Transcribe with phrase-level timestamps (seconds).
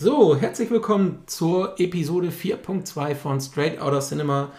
[0.00, 4.52] So, herzlich willkommen zur Episode 4.2 von Straight Outta Cinema,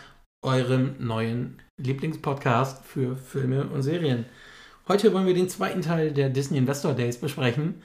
[0.44, 4.25] eurem neuen Lieblingspodcast für Filme und Serien.
[4.89, 7.82] Heute wollen wir den zweiten Teil der Disney Investor Days besprechen.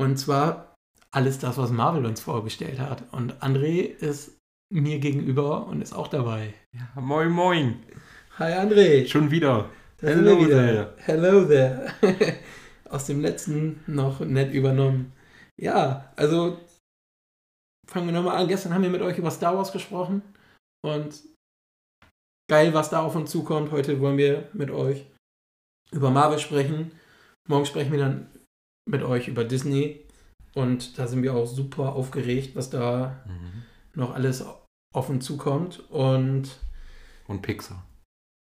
[0.00, 0.74] Und zwar
[1.10, 3.04] alles das, was Marvel uns vorgestellt hat.
[3.12, 4.38] Und André ist
[4.72, 6.54] mir gegenüber und ist auch dabei.
[6.72, 7.74] Ja, moin, moin.
[8.38, 9.06] Hi André.
[9.06, 9.68] Schon wieder.
[10.00, 10.94] Da wir wieder.
[10.96, 11.92] Hello there.
[12.88, 15.12] Aus dem letzten noch nett übernommen.
[15.58, 16.58] Ja, also
[17.86, 18.48] fangen wir nochmal an.
[18.48, 20.22] Gestern haben wir mit euch über Star Wars gesprochen
[20.84, 21.22] und
[22.48, 23.70] geil, was da auf uns zukommt.
[23.70, 25.06] Heute wollen wir mit euch
[25.92, 26.92] über Marvel sprechen.
[27.48, 28.30] Morgen sprechen wir dann
[28.88, 30.04] mit euch über Disney
[30.54, 33.62] und da sind wir auch super aufgeregt, was da mhm.
[33.94, 34.44] noch alles
[34.94, 36.58] auf uns zukommt und
[37.28, 37.84] und Pixar.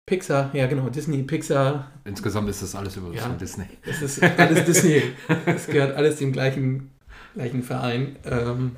[0.06, 1.90] Pixar, ja genau, Disney, Pixar.
[2.04, 3.66] Insgesamt ist das alles über ja, Disney.
[3.82, 5.02] Es ist alles Disney.
[5.46, 6.90] Es gehört alles dem gleichen,
[7.34, 8.16] gleichen Verein.
[8.24, 8.76] Ähm,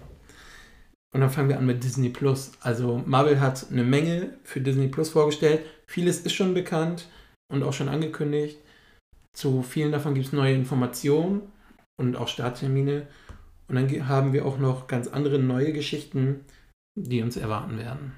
[1.16, 2.52] und dann fangen wir an mit Disney Plus.
[2.60, 5.62] Also Marvel hat eine Menge für Disney Plus vorgestellt.
[5.86, 7.08] Vieles ist schon bekannt
[7.50, 8.58] und auch schon angekündigt.
[9.34, 11.40] Zu vielen davon gibt es neue Informationen
[11.98, 13.06] und auch Starttermine.
[13.66, 16.44] Und dann haben wir auch noch ganz andere neue Geschichten,
[16.98, 18.12] die uns erwarten werden.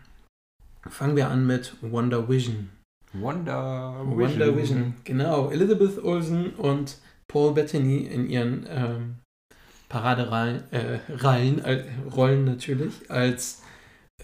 [0.89, 2.69] Fangen wir an mit Wonder Vision.
[3.13, 4.19] Wonder Vision.
[4.19, 5.51] Wonder Vision, genau.
[5.51, 9.15] Elizabeth Olsen und Paul Bettany in ihren ähm,
[9.89, 13.63] Paraderollen, äh, äh, Rollen natürlich, als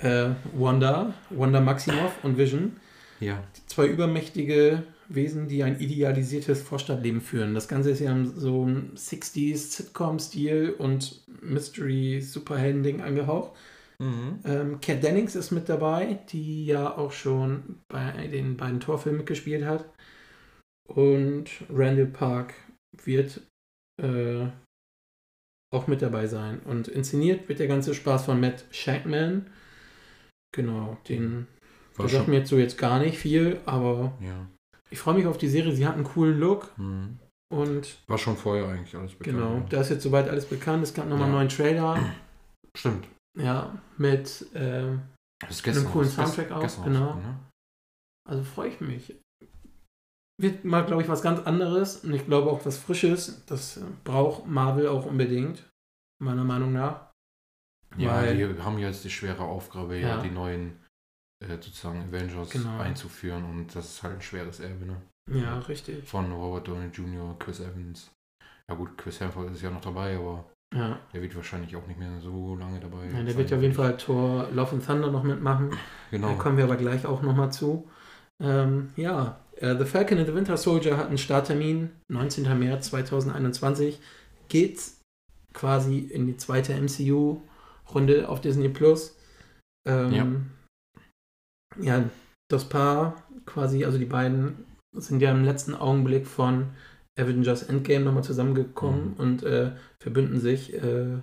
[0.00, 2.76] äh, Wanda, Wanda Maximoff und Vision.
[3.20, 3.42] Ja.
[3.66, 7.54] Zwei übermächtige Wesen, die ein idealisiertes Vorstadtleben führen.
[7.54, 13.52] Das Ganze ist ja so ein 60s Sitcom-Stil und Mystery-Superhelden-Ding angehaucht.
[13.98, 14.40] Mhm.
[14.44, 19.64] Ähm, Kat Dennings ist mit dabei, die ja auch schon bei den beiden Torfilmen mitgespielt
[19.64, 19.84] hat.
[20.88, 22.54] Und Randall Park
[23.04, 23.40] wird
[24.02, 24.46] äh,
[25.75, 26.61] auch mit dabei sein.
[26.64, 29.47] Und inszeniert wird der ganze Spaß von Matt Shackman.
[30.54, 31.47] Genau, den
[31.97, 34.47] War sagt mir jetzt so jetzt gar nicht viel, aber ja.
[34.91, 35.75] ich freue mich auf die Serie.
[35.75, 36.72] Sie hat einen coolen Look.
[36.78, 37.19] Mhm.
[37.53, 39.37] Und War schon vorher eigentlich alles bekannt.
[39.37, 40.82] Genau, da ist jetzt soweit alles bekannt.
[40.82, 41.25] Es gab nochmal ja.
[41.26, 42.15] einen neuen Trailer.
[42.77, 43.06] Stimmt.
[43.38, 46.84] Ja, mit äh, einem coolen Soundtrack auch.
[46.84, 47.15] Genau.
[47.16, 47.37] Ne?
[48.28, 49.15] Also freue ich mich.
[50.41, 53.44] Wird mal, glaube ich, was ganz anderes und ich glaube auch was Frisches.
[53.47, 55.65] Das braucht Marvel auch unbedingt,
[56.24, 57.10] meiner Meinung nach.
[57.96, 60.78] Ja, Weil, die haben jetzt die schwere Aufgabe, ja, ja die neuen
[61.44, 62.78] äh, sozusagen Avengers genau.
[62.78, 64.96] einzuführen und das ist halt ein schweres Erbe, ne?
[65.32, 66.06] Ja, richtig.
[66.06, 68.10] Von Robert Downey Jr., Chris Evans.
[68.68, 70.98] Ja gut, Chris Hemsworth ist ja noch dabei, aber ja.
[71.12, 73.06] der wird wahrscheinlich auch nicht mehr so lange dabei.
[73.06, 75.70] Ja, der wird ja auf jeden Fall Tor Love and Thunder noch mitmachen.
[76.10, 76.28] Genau.
[76.28, 77.88] Da kommen wir aber gleich auch nochmal zu.
[78.41, 82.56] Ähm, ja, uh, The Falcon and the Winter Soldier hat einen Starttermin, 19.
[82.56, 84.00] März 2021.
[84.48, 85.00] Geht's
[85.54, 89.16] quasi in die zweite MCU-Runde auf Disney Plus.
[89.88, 90.12] Ähm,
[91.81, 91.98] ja.
[91.98, 92.10] ja,
[92.50, 96.70] das Paar quasi, also die beiden sind ja im letzten Augenblick von
[97.19, 99.15] Avengers Endgame nochmal zusammengekommen mhm.
[99.15, 101.19] und äh, verbünden sich äh,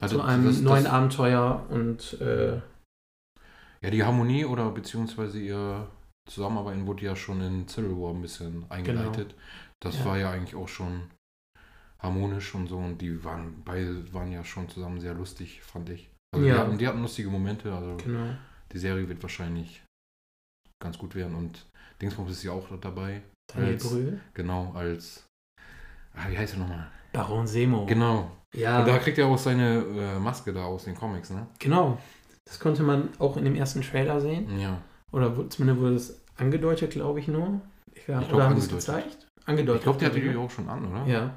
[0.00, 2.60] also zu einem das, neuen das, Abenteuer und äh,
[3.82, 5.88] ja, die Harmonie oder beziehungsweise ihr
[6.28, 9.30] Zusammenarbeiten wurde ja schon in Civil War ein bisschen eingeleitet.
[9.30, 9.40] Genau.
[9.80, 10.04] Das ja.
[10.04, 11.10] war ja eigentlich auch schon
[12.02, 16.10] harmonisch und so und die waren beide waren ja schon zusammen sehr lustig, fand ich.
[16.32, 16.54] Also ja.
[16.54, 18.34] die, hatten, die hatten lustige Momente, also genau.
[18.72, 19.82] die Serie wird wahrscheinlich
[20.82, 21.66] ganz gut werden und
[22.00, 23.22] Dingsbums ist ja auch dabei.
[23.52, 24.20] Daniel als, Brühl?
[24.34, 25.26] Genau, als
[26.14, 26.86] ah, wie heißt er nochmal?
[27.12, 27.86] Baron Semo.
[27.86, 28.30] Genau.
[28.54, 28.80] Ja.
[28.80, 31.46] Und da kriegt er auch seine äh, Maske da aus den Comics, ne?
[31.58, 31.98] Genau.
[32.44, 34.58] Das konnte man auch in dem ersten Trailer sehen.
[34.58, 34.80] Ja.
[35.12, 37.60] Oder zumindest wurde es angedeutet, glaube ich nur.
[37.92, 39.26] Ich, glaub, oder haben sie es gezeigt?
[39.44, 39.80] Angedeutet.
[39.80, 41.06] Ich glaube, der hat die auch schon an, oder?
[41.06, 41.34] Ja.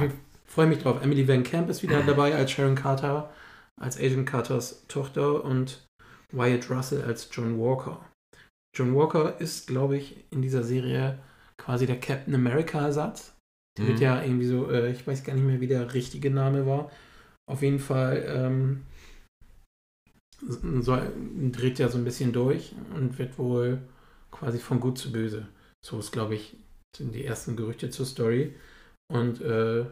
[0.00, 0.12] Ich
[0.46, 1.02] freue mich drauf.
[1.02, 3.32] Emily Van Camp ist wieder dabei als Sharon Carter,
[3.80, 5.84] als Agent Carters Tochter und
[6.30, 8.04] Wyatt Russell als John Walker.
[8.74, 11.18] John Walker ist, glaube ich, in dieser Serie
[11.58, 13.34] quasi der Captain America-Ersatz.
[13.76, 13.88] Der mhm.
[13.88, 16.90] wird ja irgendwie so, äh, ich weiß gar nicht mehr, wie der richtige Name war.
[17.50, 18.82] Auf jeden Fall ähm,
[20.40, 20.98] so,
[21.52, 23.82] dreht ja so ein bisschen durch und wird wohl
[24.30, 25.46] quasi von gut zu böse.
[25.84, 26.56] So ist, glaube ich,
[26.96, 28.54] sind die ersten Gerüchte zur Story.
[29.08, 29.86] Und äh,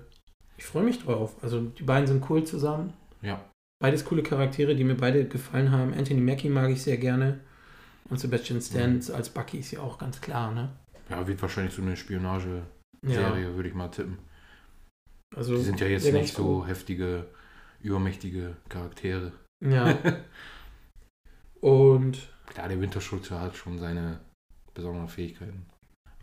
[0.57, 1.37] ich freue mich drauf.
[1.43, 2.93] Also die beiden sind cool zusammen.
[3.23, 3.45] Ja.
[3.81, 5.95] Beides coole Charaktere, die mir beide gefallen haben.
[5.95, 7.41] Anthony Mackie mag ich sehr gerne.
[8.11, 9.15] Und Sebastian Stan mhm.
[9.15, 10.71] als Bucky ist ja auch ganz klar, ne?
[11.09, 13.55] Ja, wird wahrscheinlich so eine Spionage-Serie, ja.
[13.55, 14.19] würde ich mal tippen.
[15.35, 16.69] Also, die sind ja jetzt nicht so cool.
[16.69, 17.27] heftige,
[17.81, 19.33] übermächtige Charaktere.
[19.65, 19.97] Ja.
[21.61, 22.29] Und.
[22.47, 24.21] Klar, der Winterschulze hat schon seine
[24.75, 25.67] besonderen Fähigkeiten.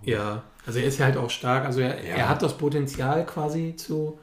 [0.04, 1.66] Ja, also er ist ja halt auch stark.
[1.66, 2.16] Also er, ja.
[2.16, 4.20] er hat das Potenzial quasi zu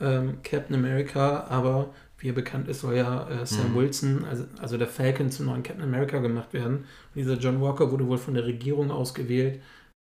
[0.00, 3.76] ähm, Captain America, aber wie er bekannt ist, soll ja äh, Sam mhm.
[3.76, 6.78] Wilson, also, also der Falcon zum neuen Captain America gemacht werden.
[6.78, 9.60] Und dieser John Walker wurde wohl von der Regierung ausgewählt,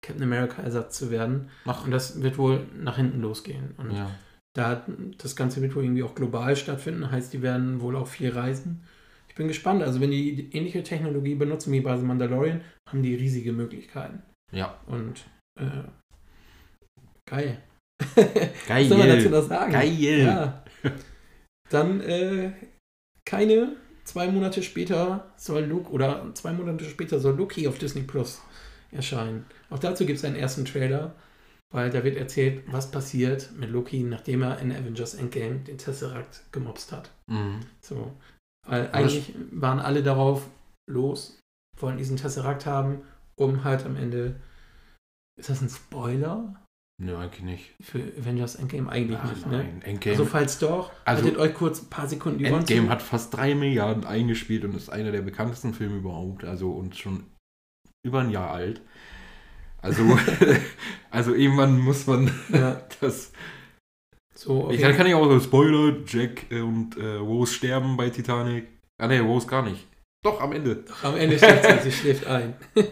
[0.04, 1.48] Captain America-Ersatz zu werden.
[1.64, 1.84] Ach.
[1.84, 3.74] Und das wird wohl nach hinten losgehen.
[3.76, 4.10] Und ja.
[4.54, 4.84] da
[5.18, 8.84] das Ganze wird wohl irgendwie auch global stattfinden, heißt, die werden wohl auch viel reisen.
[9.28, 9.82] Ich bin gespannt.
[9.82, 14.22] Also, wenn die ähnliche Technologie benutzen wie bei The Mandalorian, haben die riesige Möglichkeiten.
[14.52, 14.78] Ja.
[14.86, 15.24] Und
[15.60, 15.84] äh,
[17.28, 17.62] geil.
[18.14, 18.84] Geil.
[18.84, 19.72] Was soll man dazu noch sagen?
[19.72, 19.90] Geil.
[19.90, 20.64] Ja.
[21.70, 22.52] Dann äh,
[23.24, 28.40] keine zwei Monate später soll Luke oder zwei Monate später soll Loki auf Disney Plus
[28.90, 29.44] erscheinen.
[29.68, 31.14] Auch dazu gibt es einen ersten Trailer,
[31.74, 36.44] weil da wird erzählt, was passiert mit Loki, nachdem er in Avengers Endgame den Tesseract
[36.52, 37.10] gemobst hat.
[37.26, 37.60] Mhm.
[37.80, 38.12] So.
[38.66, 40.48] Weil eigentlich waren alle darauf
[40.90, 41.38] los,
[41.78, 43.02] wollen diesen Tesseract haben,
[43.38, 44.40] um halt am Ende.
[45.38, 46.54] Ist das ein Spoiler?
[47.00, 47.74] Nö, eigentlich nicht.
[47.80, 49.58] Für Avengers Endgame eigentlich Ach, nicht, ne?
[49.58, 49.78] nein.
[49.78, 49.84] ne?
[49.84, 50.16] Endgame.
[50.16, 53.54] Also falls doch, also, haltet euch kurz ein paar Sekunden die Endgame hat fast drei
[53.54, 56.44] Milliarden eingespielt und ist einer der bekanntesten Filme überhaupt.
[56.44, 57.24] Also und schon
[58.04, 58.82] über ein Jahr alt.
[59.80, 60.02] Also,
[61.10, 62.82] also irgendwann muss man ja.
[63.00, 63.32] das.
[64.34, 68.68] So, ich kann, kann ich auch so Spoiler, Jack und äh, Rose sterben bei Titanic.
[69.00, 69.86] Ah ne, Rose gar nicht.
[70.22, 70.76] Doch, am Ende.
[70.76, 72.54] Doch, am Ende schläft sie, sie schläft ein.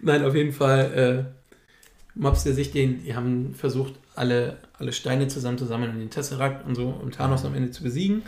[0.00, 5.28] Nein, auf jeden Fall äh, Mobs der sich den, die haben versucht, alle, alle Steine
[5.28, 8.22] zusammenzusammeln und den Tesseract und so, um Thanos am Ende zu besiegen.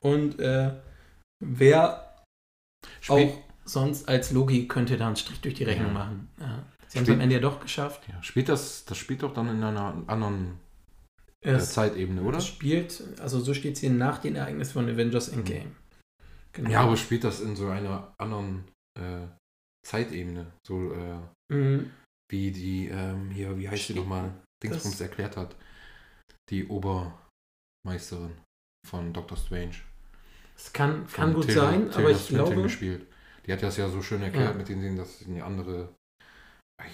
[0.00, 0.72] Und äh,
[1.40, 2.14] wer
[3.00, 5.94] Spiel auch sonst als Logi könnte da einen Strich durch die Rechnung ja.
[5.94, 6.28] machen.
[6.40, 6.64] Ja.
[6.86, 8.02] Sie haben es am Ende ja doch geschafft.
[8.08, 10.58] Ja, spielt das, das spielt doch dann in einer anderen
[11.42, 12.38] äh, Zeitebene, oder?
[12.38, 15.66] Das spielt, also so steht es hier nach den Ereignissen von Avengers Endgame.
[15.66, 15.76] Mhm.
[16.58, 16.70] Genau.
[16.70, 18.64] Ja, aber spielt das in so einer anderen
[18.98, 19.26] äh,
[19.86, 20.52] Zeitebene?
[20.66, 21.18] So, äh,
[21.54, 21.90] mhm
[22.30, 24.32] wie die, ähm, hier, wie heißt sie nochmal,
[24.62, 25.56] Dingsbums erklärt hat.
[26.50, 28.38] Die Obermeisterin
[28.86, 29.76] von Doctor Strange.
[30.56, 32.62] Es kann, kann gut Taylor, sein, Taylor aber ich Swinton glaube...
[32.62, 33.06] gespielt.
[33.46, 34.54] Die hat das ja so schön erklärt ja.
[34.54, 35.94] mit den Dingen, dass eine andere...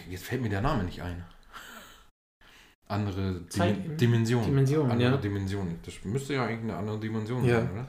[0.09, 1.25] Jetzt fällt mir der Name nicht ein.
[2.87, 4.45] Andere Dim Dimension.
[4.45, 5.17] Dimension, andere ja.
[5.17, 5.79] Dimension.
[5.85, 7.61] Das müsste ja eigentlich eine andere Dimension ja.
[7.61, 7.89] sein, oder?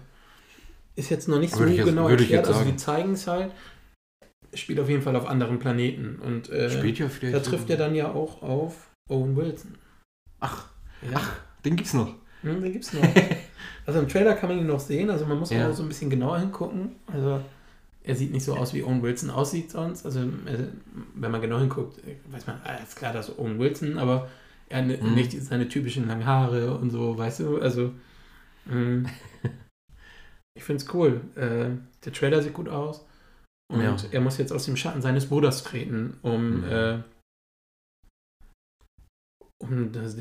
[0.96, 2.48] Ist jetzt noch nicht so genau erklärt.
[2.48, 3.52] Also die zeigen es halt
[4.58, 6.20] spielt auf jeden Fall auf anderen Planeten.
[6.24, 9.76] Und äh, spielt ja da trifft er dann ja auch auf Owen Wilson.
[10.40, 10.66] Ach,
[11.02, 11.12] ja.
[11.16, 11.32] ach,
[11.64, 12.14] den gibt's noch.
[12.42, 13.04] Hm, den gibt's noch.
[13.86, 15.70] also im Trailer kann man ihn noch sehen, also man muss ja.
[15.70, 16.96] auch so ein bisschen genauer hingucken.
[17.12, 17.42] Also
[18.04, 20.06] er sieht nicht so aus, wie Owen Wilson aussieht sonst.
[20.06, 20.22] Also
[21.16, 22.00] wenn man genau hinguckt,
[22.32, 24.30] weiß man, ist klar, das ist Owen Wilson, aber
[24.70, 25.14] er hat mhm.
[25.14, 27.92] nicht seine typischen langen Haare und so, weißt du, also
[28.68, 29.08] hm.
[30.56, 31.22] ich finde es cool.
[31.36, 33.06] Äh, der Trailer sieht gut aus.
[33.72, 33.96] Und ja.
[34.12, 36.64] er muss jetzt aus dem Schatten seines Bruders treten, um, mhm.
[36.72, 37.04] äh,
[39.60, 40.16] um das,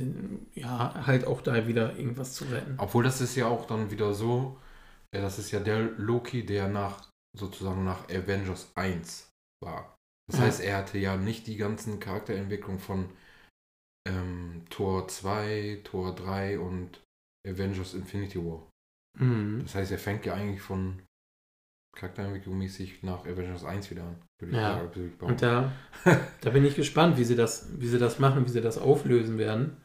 [0.54, 2.76] ja, halt auch da wieder irgendwas zu retten.
[2.78, 4.58] Obwohl das ist ja auch dann wieder so,
[5.14, 9.28] ja, das ist ja der Loki, der nach sozusagen nach Avengers 1
[9.62, 9.94] war.
[10.26, 10.46] Das ja.
[10.46, 13.10] heißt, er hatte ja nicht die ganzen Charakterentwicklungen von
[14.08, 17.02] ähm, Tor 2, Tor 3 und
[17.46, 18.66] Avengers Infinity War.
[19.18, 19.60] Mhm.
[19.62, 21.02] Das heißt, er fängt ja eigentlich von
[21.94, 24.16] Charakterentwicklung mäßig nach Avengers 1 wieder an.
[24.50, 24.78] ja.
[24.78, 25.72] Sagen, und da,
[26.40, 29.38] da bin ich gespannt, wie sie das, wie sie das machen, wie sie das auflösen
[29.38, 29.82] werden.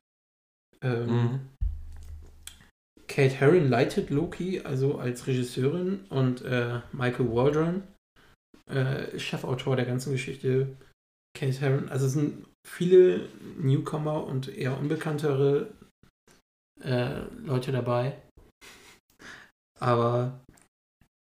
[0.81, 1.39] Ähm, mhm.
[3.07, 7.83] Kate Herron leitet Loki, also als Regisseurin, und äh, Michael Waldron,
[8.67, 10.77] äh, Chefautor der ganzen Geschichte.
[11.38, 15.71] Kate Herron, also es sind viele Newcomer und eher unbekanntere
[16.83, 18.15] äh, Leute dabei.
[19.79, 20.39] Aber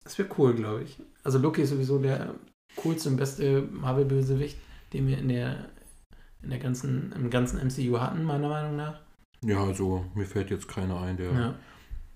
[0.03, 1.01] das wäre cool, glaube ich.
[1.23, 2.35] Also Loki ist sowieso der
[2.75, 4.57] coolste und beste Marvel-Bösewicht,
[4.91, 5.69] den wir in der,
[6.41, 8.99] in der ganzen, im ganzen MCU hatten, meiner Meinung nach.
[9.41, 11.55] Ja, also mir fällt jetzt keiner ein, der ja.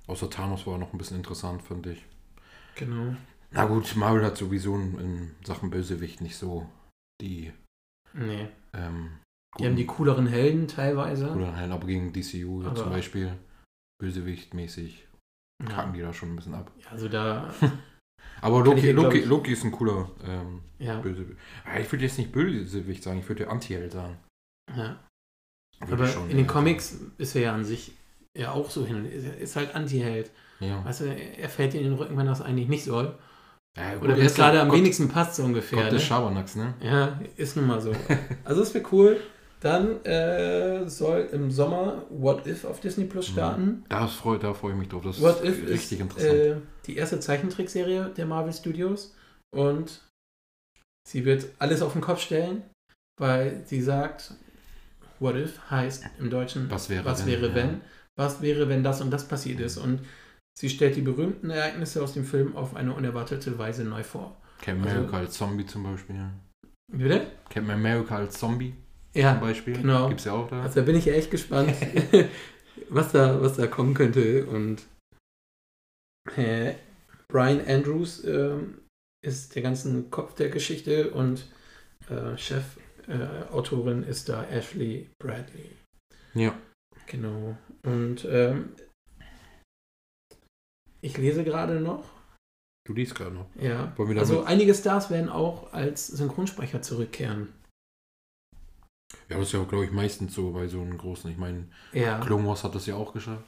[0.08, 2.06] außer Thanos war noch ein bisschen interessant, fand ich.
[2.76, 3.16] Genau.
[3.52, 6.68] Na gut, Marvel hat sowieso in Sachen Bösewicht nicht so
[7.22, 7.52] die.
[8.14, 8.48] Nee.
[8.74, 9.20] Ähm,
[9.58, 11.28] die haben die cooleren Helden teilweise.
[11.28, 13.34] Cooleren Helden, aber gegen DCU aber zum Beispiel
[14.02, 15.07] Bösewicht-mäßig
[15.64, 15.70] ja.
[15.70, 16.72] kacken die da schon ein bisschen ab.
[16.80, 17.54] Ja, also da.
[18.42, 21.00] Aber Loki, Loki, Loki ist ein cooler ähm, ja.
[21.00, 21.40] Bösewicht.
[21.80, 24.18] Ich würde jetzt nicht Bösewicht sagen, ich würde Anti-Held sagen.
[24.76, 25.00] Ja.
[25.80, 26.52] Würde Aber schon, in den ja.
[26.52, 27.94] Comics ist er ja an sich
[28.38, 29.06] ja auch so hin.
[29.06, 30.32] Er ist halt Anti-Held.
[30.60, 30.84] Ja.
[30.86, 33.18] Weißt du, er fällt dir in den Rücken, wenn er es eigentlich nicht soll.
[33.78, 35.84] Ja, gut, Oder wenn es gerade am Gott, wenigsten passt, so ungefähr.
[35.84, 36.08] Gott des ne?
[36.08, 36.74] Schabernacks, ne?
[36.82, 37.94] Ja, ist nun mal so.
[38.44, 39.20] also es wäre cool.
[39.60, 43.34] Dann äh, soll im Sommer What If auf Disney Plus mhm.
[43.34, 43.86] starten.
[43.90, 45.04] Das freu, da freue ich mich drauf.
[45.04, 46.34] Das What ist If richtig ist, interessant.
[46.34, 49.16] Äh, die erste Zeichentrickserie der Marvel Studios
[49.56, 50.04] und
[51.08, 52.64] sie wird alles auf den Kopf stellen,
[53.20, 54.36] weil sie sagt,
[55.20, 57.82] What If heißt im Deutschen Was wäre, was wenn, wäre wenn.
[58.16, 59.78] was wäre, wenn das und das passiert ist.
[59.78, 60.02] Und
[60.56, 64.38] sie stellt die berühmten Ereignisse aus dem Film auf eine unerwartete Weise neu vor.
[64.60, 66.16] Captain also, America als Zombie zum Beispiel.
[66.92, 67.32] Wie bitte?
[67.50, 68.76] Captain America als Zombie
[69.18, 69.74] ja, zum Beispiel.
[69.74, 70.08] Genau.
[70.10, 70.62] Gibt es ja auch da.
[70.62, 71.74] Also da bin ich echt gespannt,
[72.90, 74.46] was, da, was da kommen könnte.
[74.46, 74.86] Und
[76.36, 76.76] äh,
[77.28, 78.58] Brian Andrews äh,
[79.26, 81.48] ist der ganzen Kopf der Geschichte und
[82.10, 85.72] äh, Chefautorin äh, ist da Ashley Bradley.
[86.34, 86.58] Ja.
[87.08, 87.58] Genau.
[87.84, 88.76] Und ähm,
[91.02, 92.06] ich lese gerade noch.
[92.86, 93.48] Du liest gerade noch.
[93.56, 93.94] Ja.
[93.98, 97.54] also einige Stars werden auch als Synchronsprecher zurückkehren.
[99.30, 101.32] Ja, das ist ja, glaube ich, meistens so bei so einem großen.
[101.32, 102.20] Ich meine, ja.
[102.20, 103.46] Clone Wars hat das ja auch geschafft,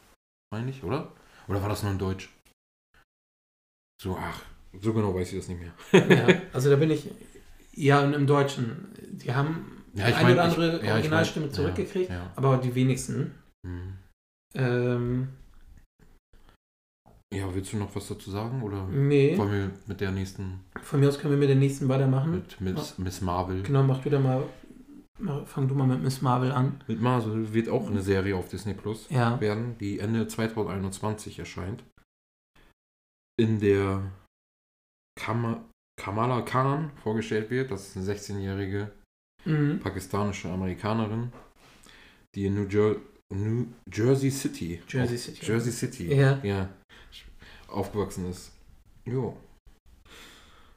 [0.53, 1.13] meine ich, oder?
[1.47, 2.29] Oder war das nur in Deutsch?
[4.01, 4.43] So, ach,
[4.79, 6.17] so genau weiß ich das nicht mehr.
[6.17, 7.09] ja, also da bin ich,
[7.73, 8.87] ja, im Deutschen.
[9.11, 12.75] Die haben ja, eine mein, oder andere ich, ja, Originalstimme ich mein, zurückgekriegt, aber die
[12.75, 13.35] wenigsten.
[13.63, 13.93] Mhm.
[14.55, 15.29] Ähm,
[17.33, 18.63] ja, willst du noch was dazu sagen?
[18.63, 19.37] Oder nee.
[19.37, 20.61] wollen wir mit der nächsten.
[20.81, 22.31] Von mir aus können wir mit der nächsten weitermachen.
[22.31, 23.61] Mit Miss, Miss Marvel.
[23.61, 24.43] Genau, mach du da mal.
[25.45, 26.81] Fang du mal mit Miss Marvel an.
[26.87, 29.39] Mit Marvel wird auch eine Serie auf Disney Plus ja.
[29.41, 31.83] werden, die Ende 2021 erscheint.
[33.37, 34.11] In der
[35.19, 35.65] Kam
[35.99, 37.71] Kamala Khan vorgestellt wird.
[37.71, 38.91] Das ist eine 16-jährige
[39.45, 39.79] mhm.
[39.79, 41.31] pakistanische Amerikanerin,
[42.35, 42.95] die in New, Jer
[43.33, 44.81] New Jersey City.
[44.87, 45.45] Jersey City.
[45.45, 46.15] Jersey City.
[46.15, 46.39] Ja.
[46.43, 46.69] ja
[47.67, 48.51] aufgewachsen ist.
[49.05, 49.37] Jo.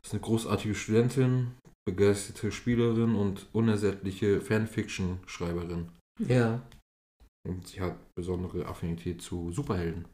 [0.05, 1.55] Ist eine großartige Studentin,
[1.87, 5.89] begeisterte Spielerin und unersättliche Fanfiction-Schreiberin.
[6.19, 6.63] Ja.
[7.49, 10.07] Und sie hat besondere Affinität zu Superhelden.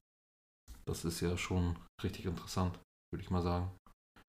[0.86, 2.78] Das ist ja schon richtig interessant,
[3.12, 3.70] würde ich mal sagen.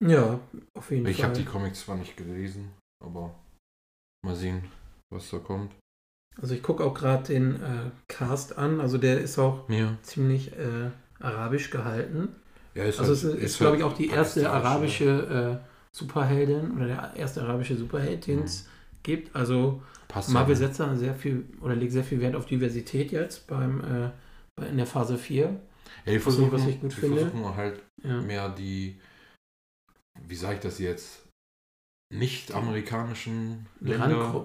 [0.04, 0.40] Ja,
[0.78, 1.20] auf jeden ich Fall.
[1.20, 3.34] Ich habe die Comics zwar nicht gelesen, aber
[4.26, 4.64] mal sehen,
[5.14, 5.74] was da kommt.
[6.42, 9.98] Also ich gucke auch gerade den äh, Cast an, also der ist auch ja.
[10.04, 12.36] ziemlich äh, arabisch gehalten.
[12.76, 15.62] Ja, ist also halt, es ist, ist glaube ich, auch die erste arabische
[15.94, 18.70] äh, Superheldin oder der erste arabische Superheld, den es mhm.
[19.04, 19.36] gibt.
[19.36, 20.60] Also Passt Marvel ja.
[20.60, 24.78] setzt da sehr viel oder legt sehr viel Wert auf Diversität jetzt beim äh, in
[24.78, 25.60] der Phase 4.
[26.06, 27.22] Ja, die versuchen, was ich gut die finde.
[27.22, 28.22] versuchen halt ja.
[28.22, 29.00] mehr die,
[30.28, 31.28] wie sage ich das jetzt,
[32.12, 34.44] nicht-amerikanischen Länder.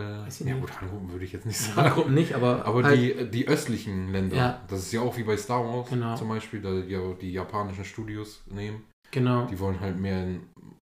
[0.00, 1.80] Äh, ja gut, Randgruppen würde ich jetzt nicht sagen.
[1.80, 2.64] Randgruppen nicht, aber.
[2.64, 4.36] Aber halt, die, die östlichen Länder.
[4.36, 4.64] Ja.
[4.68, 6.16] Das ist ja auch wie bei Star Wars genau.
[6.16, 8.84] zum Beispiel, da die, die japanischen Studios nehmen.
[9.10, 9.46] Genau.
[9.46, 10.48] Die wollen halt mehr in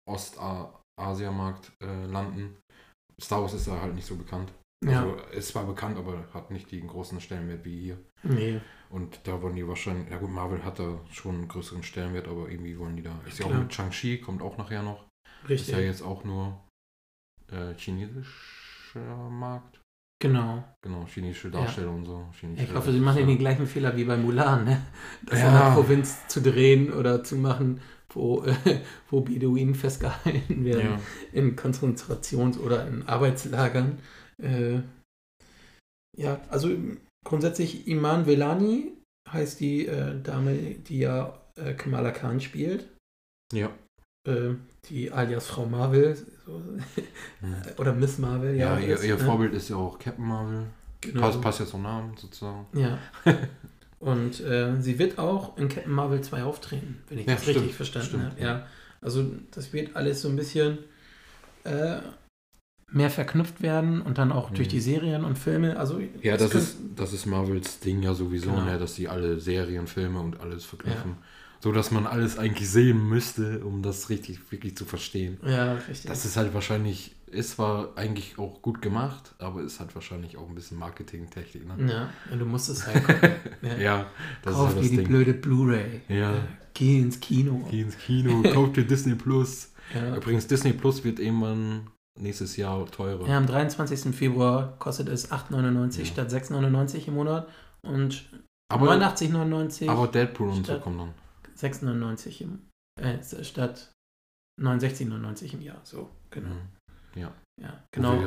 [0.08, 2.56] Ostasiamarkt äh, landen.
[3.20, 4.52] Star Wars ist da halt nicht so bekannt.
[4.84, 5.02] Ja.
[5.02, 7.98] Also ist zwar bekannt, aber hat nicht den großen Stellenwert wie hier.
[8.22, 8.60] Nee.
[8.90, 12.48] Und da wollen die wahrscheinlich, ja gut, Marvel hat da schon einen größeren Stellenwert, aber
[12.48, 13.18] irgendwie wollen die da.
[13.26, 15.04] Ist ja auch mit Chang-Chi, kommt auch nachher noch.
[15.48, 15.68] Richtig.
[15.68, 16.60] Ist ja jetzt auch nur
[17.50, 19.80] äh, chinesischer Markt.
[20.20, 20.64] Genau.
[20.82, 21.98] Genau, chinesische Darstellung ja.
[21.98, 22.28] und so.
[22.38, 24.87] Chinesische ich hoffe, sie machen ja den gleichen Fehler wie bei Mulan, ne?
[25.25, 25.48] Das ja.
[25.48, 27.80] in der Provinz zu drehen oder zu machen,
[28.12, 28.55] wo, äh,
[29.11, 31.00] wo Beduinen festgehalten werden ja.
[31.33, 33.99] in Konzentrations- oder in Arbeitslagern.
[34.43, 34.81] Äh,
[36.17, 36.71] ja, also
[37.25, 38.93] grundsätzlich Iman Velani
[39.31, 42.88] heißt die äh, Dame, die ja äh, Kamala Khan spielt.
[43.53, 43.71] Ja.
[44.27, 44.55] Äh,
[44.88, 46.62] die alias Frau Marvel so,
[47.41, 47.55] hm.
[47.79, 48.57] oder Miss Marvel.
[48.57, 49.25] Ja, ja ihr, ist, ihr ne?
[49.25, 50.67] Vorbild ist ja auch Captain Marvel.
[51.00, 51.21] Genau.
[51.21, 52.67] Passt, passt ja zum Namen sozusagen.
[52.73, 52.99] Ja.
[54.00, 57.57] Und äh, sie wird auch in Captain Marvel 2 auftreten, wenn ich ja, das stimmt,
[57.57, 58.40] richtig verstanden habe.
[58.40, 58.67] Ja.
[59.00, 60.78] Also das wird alles so ein bisschen
[61.64, 61.99] äh,
[62.90, 64.55] mehr verknüpft werden und dann auch mhm.
[64.55, 65.78] durch die Serien und Filme.
[65.78, 68.64] Also ja, das ist, das ist Marvels Ding ja sowieso, genau.
[68.64, 71.11] ne, dass sie alle Serien, Filme und alles verknüpfen.
[71.11, 71.26] Ja
[71.61, 75.38] so dass man alles eigentlich sehen müsste, um das richtig, wirklich zu verstehen.
[75.45, 76.07] Ja, richtig.
[76.07, 80.49] Das ist halt wahrscheinlich, ist zwar eigentlich auch gut gemacht, aber ist halt wahrscheinlich auch
[80.49, 81.66] ein bisschen Marketingtechnik.
[81.66, 81.92] Ne?
[81.92, 83.30] Ja, und du musst es halt gucken.
[83.62, 83.76] ja.
[83.76, 84.06] ja,
[84.42, 86.02] das Kauf ist halt dir die blöde Blu-ray.
[86.08, 86.35] Ja.
[86.75, 87.66] Geh ins Kino.
[87.70, 89.73] Geh ins Kino, kauf dir Disney Plus.
[89.94, 90.16] Ja.
[90.16, 93.26] Übrigens, Disney Plus wird irgendwann nächstes Jahr teurer.
[93.28, 94.14] Ja, am 23.
[94.14, 96.04] Februar kostet es 8,99 ja.
[96.04, 97.49] statt 6,99 im Monat
[97.82, 98.28] und
[98.73, 99.88] 89,99.
[99.88, 101.14] Aber Deadpool und so kommen dann.
[101.56, 102.68] 6,99 im,
[103.00, 103.92] äh, statt
[104.61, 105.80] 69,99 im Jahr.
[105.85, 106.50] So, genau.
[106.50, 106.77] Mhm.
[107.15, 107.33] Ja.
[107.61, 108.19] Ja, genau.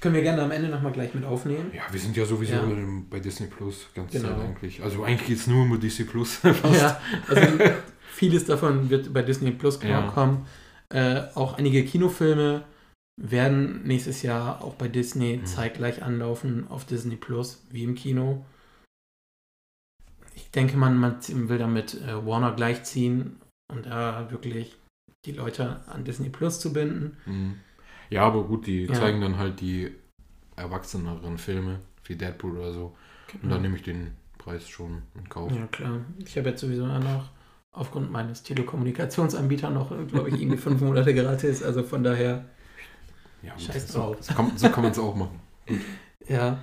[0.00, 1.70] Können wir gerne am Ende nochmal gleich mit aufnehmen.
[1.72, 2.66] Ja, wir sind ja sowieso ja.
[3.08, 4.30] bei Disney Plus ganz genau.
[4.30, 4.82] Zeit eigentlich.
[4.82, 6.40] Also eigentlich geht es nur um Disney Plus.
[6.42, 7.46] ja, also
[8.10, 10.08] vieles davon wird bei Disney Plus ja.
[10.08, 10.46] kommen.
[10.88, 12.64] Äh, auch einige Kinofilme
[13.16, 15.46] werden nächstes Jahr auch bei Disney mhm.
[15.46, 18.44] zeitgleich anlaufen auf Disney Plus, wie im Kino
[20.34, 21.18] ich denke, man, man
[21.48, 23.40] will damit äh, Warner gleichziehen
[23.72, 24.76] und da wirklich
[25.24, 27.16] die Leute an Disney Plus zu binden.
[27.26, 27.54] Mhm.
[28.10, 28.94] Ja, aber gut, die ja.
[28.94, 29.90] zeigen dann halt die
[30.56, 32.96] erwachseneren Filme, wie Deadpool oder so.
[33.28, 33.44] Genau.
[33.44, 35.50] Und dann nehme ich den Preis schon in Kauf.
[35.52, 36.00] Ja, klar.
[36.18, 37.30] Ich habe jetzt sowieso noch
[37.72, 41.62] aufgrund meines Telekommunikationsanbieters noch, glaube ich, irgendwie fünf Monate gratis.
[41.62, 42.44] Also von daher.
[43.42, 44.16] Ja, scheiß drauf.
[44.20, 45.40] So, kann, so kann man es auch machen.
[45.66, 45.80] Gut.
[46.28, 46.60] Ja.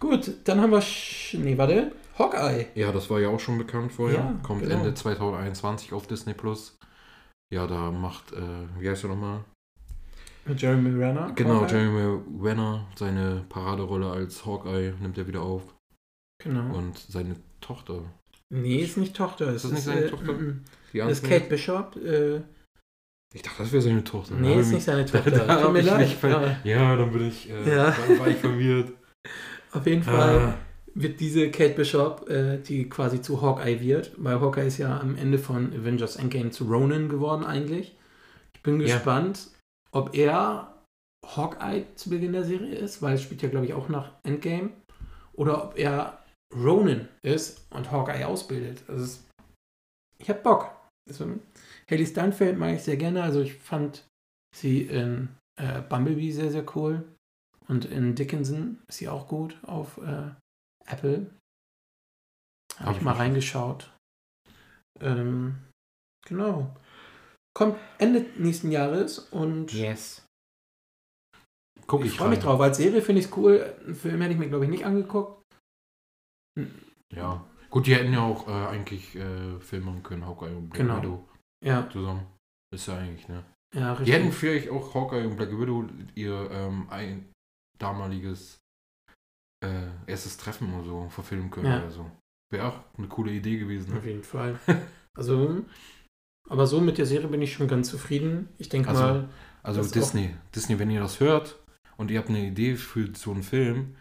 [0.00, 0.80] Gut, dann haben wir.
[0.80, 1.92] Sch nee, warte.
[2.18, 2.66] Hawkeye.
[2.74, 4.18] Ja, das war ja auch schon bekannt vorher.
[4.18, 4.76] Ja, Kommt genau.
[4.76, 6.78] Ende 2021 auf Disney Plus.
[7.52, 9.44] Ja, da macht, äh, wie heißt er nochmal?
[10.56, 11.32] Jeremy Renner.
[11.34, 11.82] Genau, Hawkeye.
[11.82, 15.62] Jeremy Renner, seine Paraderolle als Hawkeye nimmt er wieder auf.
[16.42, 16.74] Genau.
[16.74, 18.04] Und seine Tochter.
[18.48, 19.52] Nee, ist nicht Tochter.
[19.52, 20.30] Ist das nicht seine äh, Tochter?
[20.30, 20.98] M -m.
[20.98, 21.96] Das ist Kate Bishop.
[21.96, 22.40] Äh,
[23.34, 24.34] ich dachte, das wäre seine Tochter.
[24.34, 25.30] Nee, ist nicht seine Tochter.
[25.30, 26.22] Da, da Tut mir leid.
[26.22, 26.56] Ja.
[26.64, 27.94] ja, dann bin ich, äh, ja.
[28.18, 28.92] war ich verwirrt.
[29.72, 30.58] Auf jeden Fall ah.
[30.94, 35.16] Wird diese Kate Bishop, äh, die quasi zu Hawkeye wird, weil Hawkeye ist ja am
[35.16, 37.96] Ende von Avengers Endgame zu Ronan geworden eigentlich.
[38.54, 39.58] Ich bin gespannt, ja.
[39.92, 40.74] ob er
[41.26, 44.70] Hawkeye zu Beginn der Serie ist, weil es spielt ja, glaube ich, auch nach Endgame.
[45.32, 46.18] Oder ob er
[46.54, 48.82] Ronan ist und Hawkeye ausbildet.
[48.88, 49.28] Also es,
[50.18, 50.70] ich habe Bock.
[51.08, 51.26] Also,
[51.90, 53.22] Haley Steinfeld mag ich sehr gerne.
[53.22, 54.06] Also ich fand
[54.54, 57.04] sie in äh, Bumblebee sehr, sehr cool.
[57.68, 60.30] Und in Dickinson ist sie auch gut auf äh,
[60.86, 61.30] Apple.
[62.76, 63.92] Habe Hab ich mal reingeschaut.
[65.00, 65.58] Ähm,
[66.26, 66.74] genau.
[67.54, 69.72] Kommt Ende nächsten Jahres und.
[69.72, 70.26] Yes.
[71.86, 72.60] Guck ich, ich freue mich drauf.
[72.60, 73.74] Als Serie finde ich es cool.
[73.84, 75.42] Einen Film hätte ich mir, glaube ich, nicht angeguckt.
[77.14, 77.44] Ja.
[77.70, 80.98] Gut, die hätten ja auch äh, eigentlich äh, Film machen können, Hawkeye und Black genau.
[80.98, 81.28] Widow
[81.64, 81.88] ja.
[81.90, 82.26] zusammen.
[82.74, 83.44] Ist ja eigentlich, ne?
[83.74, 84.06] Ja, richtig.
[84.06, 87.32] Die hätten vielleicht auch Hawkeye und Black Widow ihr ähm, ein
[87.78, 88.58] damaliges
[89.62, 91.78] äh, erstes Treffen oder so verfilmen können ja.
[91.78, 92.10] oder so.
[92.50, 93.92] Wäre auch eine coole Idee gewesen.
[93.92, 93.98] Ne?
[93.98, 94.58] Auf jeden Fall.
[95.14, 95.62] Also,
[96.48, 98.48] aber so mit der Serie bin ich schon ganz zufrieden.
[98.58, 99.28] Ich denke also, mal.
[99.62, 101.58] Also Disney, Disney, wenn ihr das hört
[101.96, 103.94] und ihr habt eine Idee für so einen Film,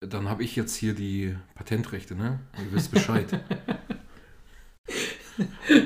[0.00, 2.40] dann habe ich jetzt hier die Patentrechte, ne?
[2.58, 3.26] Ihr wisst Bescheid.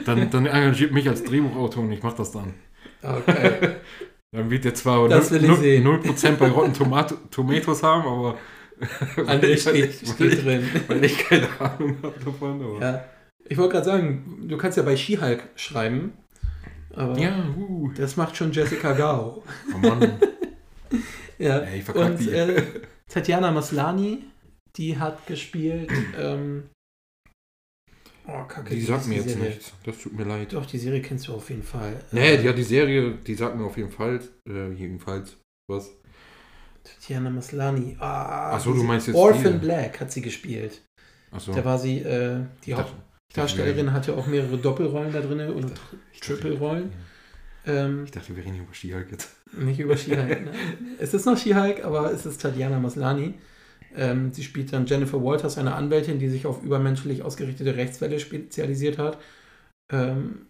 [0.04, 2.54] dann, dann engagiert mich als Drehbuchautor und ich mache das dann.
[3.02, 3.76] Okay.
[4.30, 8.36] Dann wird der zwar 0%, 0 bei Rotten Tomato, Tomatoes haben, aber
[9.16, 10.68] weil, ich, steht, steht drin.
[10.86, 12.62] weil ich keine Ahnung habe davon.
[12.62, 12.80] Aber.
[12.80, 13.04] Ja.
[13.48, 16.12] Ich wollte gerade sagen, du kannst ja bei She-Hulk schreiben.
[16.94, 17.90] Aber ja, uh.
[17.96, 19.42] das macht schon Jessica Gao.
[19.74, 20.20] Oh Mann.
[21.38, 22.62] ja, Ey, und äh,
[23.08, 24.24] Tatjana Maslani,
[24.76, 25.90] die hat gespielt.
[26.18, 26.64] Ähm,
[28.26, 28.74] oh, Kacke.
[28.74, 29.48] Die sagt mir jetzt Serie.
[29.48, 29.72] nichts.
[29.84, 30.52] Das tut mir leid.
[30.52, 32.02] Doch, die Serie kennst du auf jeden Fall.
[32.12, 34.20] Nee, die hat die Serie, die sagt mir auf jeden Fall.
[34.46, 35.36] Äh, jedenfalls.
[35.68, 35.90] Was?
[36.94, 37.96] Tatjana Maslani.
[37.98, 39.16] Ah, Achso, du meinst jetzt.
[39.16, 39.66] Orphan die.
[39.66, 40.82] Black hat sie gespielt.
[41.30, 41.52] Achso.
[41.52, 45.72] Da war sie, äh, die Hauptdarstellerin hatte auch mehrere Doppelrollen da drin und
[46.20, 46.92] Triple-Rollen.
[47.66, 49.36] Ähm, ich dachte, wir reden über Skihulk jetzt.
[49.52, 50.52] Nicht über Skihulk, ne?
[50.98, 53.34] Es ist noch Skihulk, aber es ist Tatjana Maslani.
[53.94, 58.98] Ähm, sie spielt dann Jennifer Walters, eine Anwältin, die sich auf übermenschlich ausgerichtete Rechtsfälle spezialisiert
[58.98, 59.18] hat.
[59.92, 60.46] Ähm,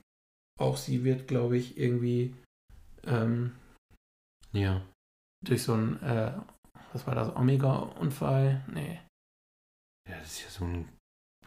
[0.58, 2.34] auch sie wird, glaube ich, irgendwie
[3.06, 3.52] ähm,
[4.52, 4.82] ja.
[5.44, 6.32] Durch so ein, äh,
[6.92, 8.64] was war das, Omega-Unfall?
[8.72, 9.00] Nee.
[10.08, 10.88] Ja, das ist ja so ein,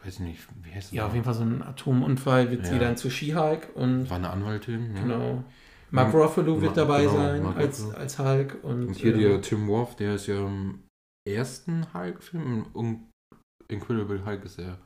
[0.02, 0.92] weiß ich nicht, wie heißt das?
[0.92, 2.72] Ja, auf jeden Fall so ein Atomunfall wird ja.
[2.72, 4.08] sie dann zu She-Hulk und.
[4.08, 5.02] War eine Anwaltin, ja.
[5.02, 5.44] Genau.
[5.92, 8.64] Mark Ruffalo wird dabei genau, sein als, als Hulk.
[8.64, 10.84] Und, und hier äh, der Tim Wolf, der ist ja im
[11.28, 13.10] ersten Hulk-Film, im
[13.68, 14.78] Incredible Hulk ist er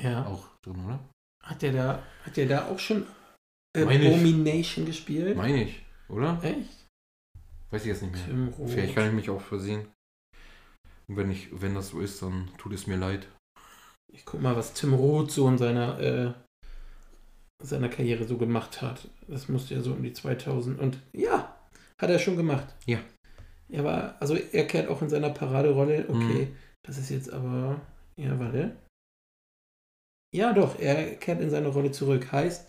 [0.00, 0.26] ja.
[0.26, 1.00] auch drin, oder?
[1.44, 3.04] Hat der da, hat der da auch schon
[3.76, 5.36] Abomination gespielt?
[5.36, 6.38] Meine ich, oder?
[6.42, 6.77] Echt?
[7.70, 8.24] Weiß ich jetzt nicht mehr.
[8.24, 8.70] Tim Roth.
[8.70, 9.88] Vielleicht kann ich mich auch versehen.
[11.08, 13.28] Und wenn, ich, wenn das so ist, dann tut es mir leid.
[14.12, 16.32] Ich guck mal, was Tim Roth so in seiner äh,
[17.62, 19.08] seiner Karriere so gemacht hat.
[19.26, 21.56] Das musste ja so um die 2000 und ja,
[22.00, 22.74] hat er schon gemacht.
[22.86, 23.00] Ja.
[23.68, 26.06] Er war, also er kehrt auch in seiner Paraderolle.
[26.08, 26.56] Okay, mhm.
[26.86, 27.80] das ist jetzt aber,
[28.16, 28.76] ja, warte.
[30.34, 32.32] Ja, doch, er kehrt in seine Rolle zurück.
[32.32, 32.68] Heißt,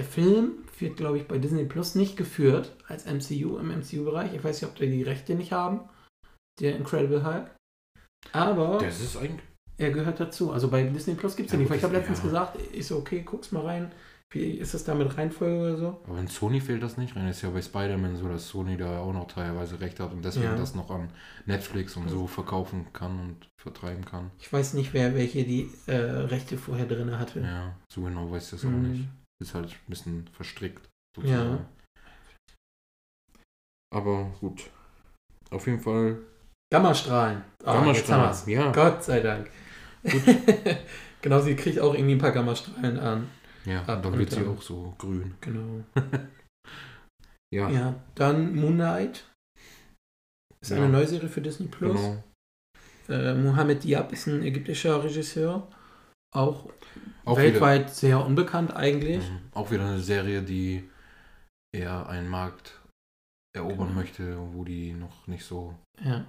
[0.00, 4.32] der Film wird, glaube ich, bei Disney Plus nicht geführt als MCU im MCU-Bereich.
[4.32, 5.80] Ich weiß nicht, ob die die Rechte nicht haben.
[6.58, 7.50] Der Incredible Hulk.
[8.32, 8.78] Aber.
[8.78, 9.44] Das ist eigentlich.
[9.76, 10.52] Er gehört dazu.
[10.52, 11.68] Also bei Disney Plus gibt es ja, nicht.
[11.68, 12.24] Weil ich habe letztens ja.
[12.24, 13.92] gesagt, ich so, okay, guck's mal rein.
[14.32, 16.00] Wie ist das da mit Reihenfolge oder so?
[16.06, 17.28] Aber in Sony fehlt das nicht rein.
[17.28, 20.46] ist ja bei Spider-Man so, dass Sony da auch noch teilweise recht hat und deswegen
[20.46, 20.56] ja.
[20.56, 21.10] das noch an
[21.46, 24.30] Netflix und so verkaufen kann und vertreiben kann.
[24.38, 27.40] Ich weiß nicht, wer welche die äh, Rechte vorher drin hatte.
[27.40, 28.74] Ja, so genau weiß ich das mhm.
[28.74, 29.08] auch nicht.
[29.40, 30.88] Ist halt ein bisschen verstrickt.
[31.16, 31.50] Sozusagen.
[31.50, 31.68] Ja.
[33.92, 34.70] Aber gut.
[35.50, 36.18] Auf jeden Fall.
[36.72, 37.42] Gammastrahlen.
[37.62, 38.70] Oh, Gammastrahlen, ja.
[38.70, 39.50] Gott sei Dank.
[41.22, 43.30] genau, sie kriegt auch irgendwie ein paar Gammastrahlen an.
[43.64, 45.34] Ja, ab dann wird sie auch so grün.
[45.40, 45.84] Genau.
[47.54, 47.68] ja.
[47.68, 49.24] Ja, dann Moon Knight.
[50.60, 50.76] Ist ja.
[50.76, 51.96] eine neue Serie für Disney Plus.
[51.96, 52.22] Genau.
[53.08, 55.66] Äh, Mohamed Diab ist ein ägyptischer Regisseur.
[56.32, 56.68] Auch,
[57.24, 59.28] auch weltweit wieder, sehr unbekannt eigentlich.
[59.28, 59.40] Mhm.
[59.52, 60.88] Auch wieder eine Serie, die
[61.72, 62.80] eher einen Markt
[63.52, 64.00] erobern genau.
[64.00, 65.74] möchte, wo die noch nicht so.
[66.04, 66.24] Ja.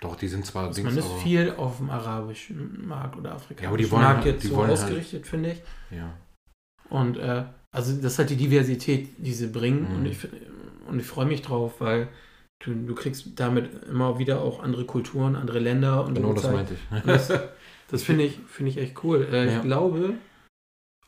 [0.00, 0.66] Doch, die sind zwar.
[0.66, 4.24] Also man ist viel auf dem arabischen Markt oder afrikanischen ja, aber die wollen, Markt
[4.24, 5.62] jetzt die so halt ausgerichtet, halt, finde ich.
[5.90, 6.16] Ja.
[6.88, 9.88] Und äh, also das ist halt die Diversität, die sie bringen.
[9.88, 9.96] Mhm.
[9.96, 10.28] Und ich,
[10.86, 12.08] und ich freue mich drauf, weil
[12.60, 16.04] du, du kriegst damit immer wieder auch andere Kulturen, andere Länder.
[16.04, 17.02] Und genau das meinte ich.
[17.02, 17.28] das,
[17.88, 19.26] das finde ich, find ich echt cool.
[19.30, 19.56] Äh, ja.
[19.56, 20.18] Ich glaube,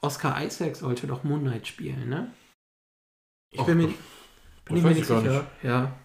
[0.01, 2.33] Oscar Isaac sollte doch Moonlight spielen, ne?
[3.53, 3.95] Ich bin mir,
[4.65, 5.23] bin ich mir nicht sicher.
[5.23, 5.65] Nicht.
[5.65, 5.99] Ja.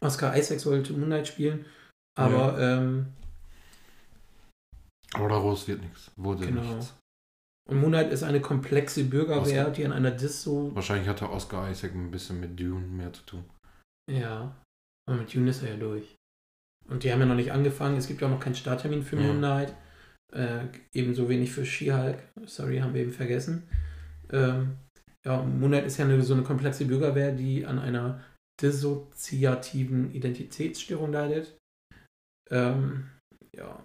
[0.00, 1.64] Oscar Isaac sollte Moonlight spielen,
[2.18, 2.78] aber ja.
[2.78, 3.12] ähm,
[5.14, 6.10] aber daraus wird nichts.
[6.16, 6.62] Wurde genau.
[6.62, 6.94] nichts.
[7.68, 10.74] Und Moonlight ist eine komplexe Bürgerwehr, Oscar, die an einer Dis so.
[10.74, 13.44] Wahrscheinlich hatte Oscar Isaac ein bisschen mit Dune mehr zu tun.
[14.10, 14.56] Ja.
[15.08, 16.16] Aber mit Dune ist er ja durch.
[16.88, 17.96] Und die haben ja noch nicht angefangen.
[17.96, 19.22] Es gibt ja auch noch keinen Starttermin für ja.
[19.22, 19.74] Moonlight.
[20.32, 22.18] Äh, ebenso wenig für She-Hulk.
[22.46, 23.64] Sorry, haben wir eben vergessen.
[24.30, 24.76] Ähm,
[25.24, 28.22] ja, Moonlight ist ja eine, so eine komplexe Bürgerwehr, die an einer
[28.60, 31.56] dissoziativen Identitätsstörung leidet.
[32.50, 33.10] Ähm,
[33.54, 33.82] ja,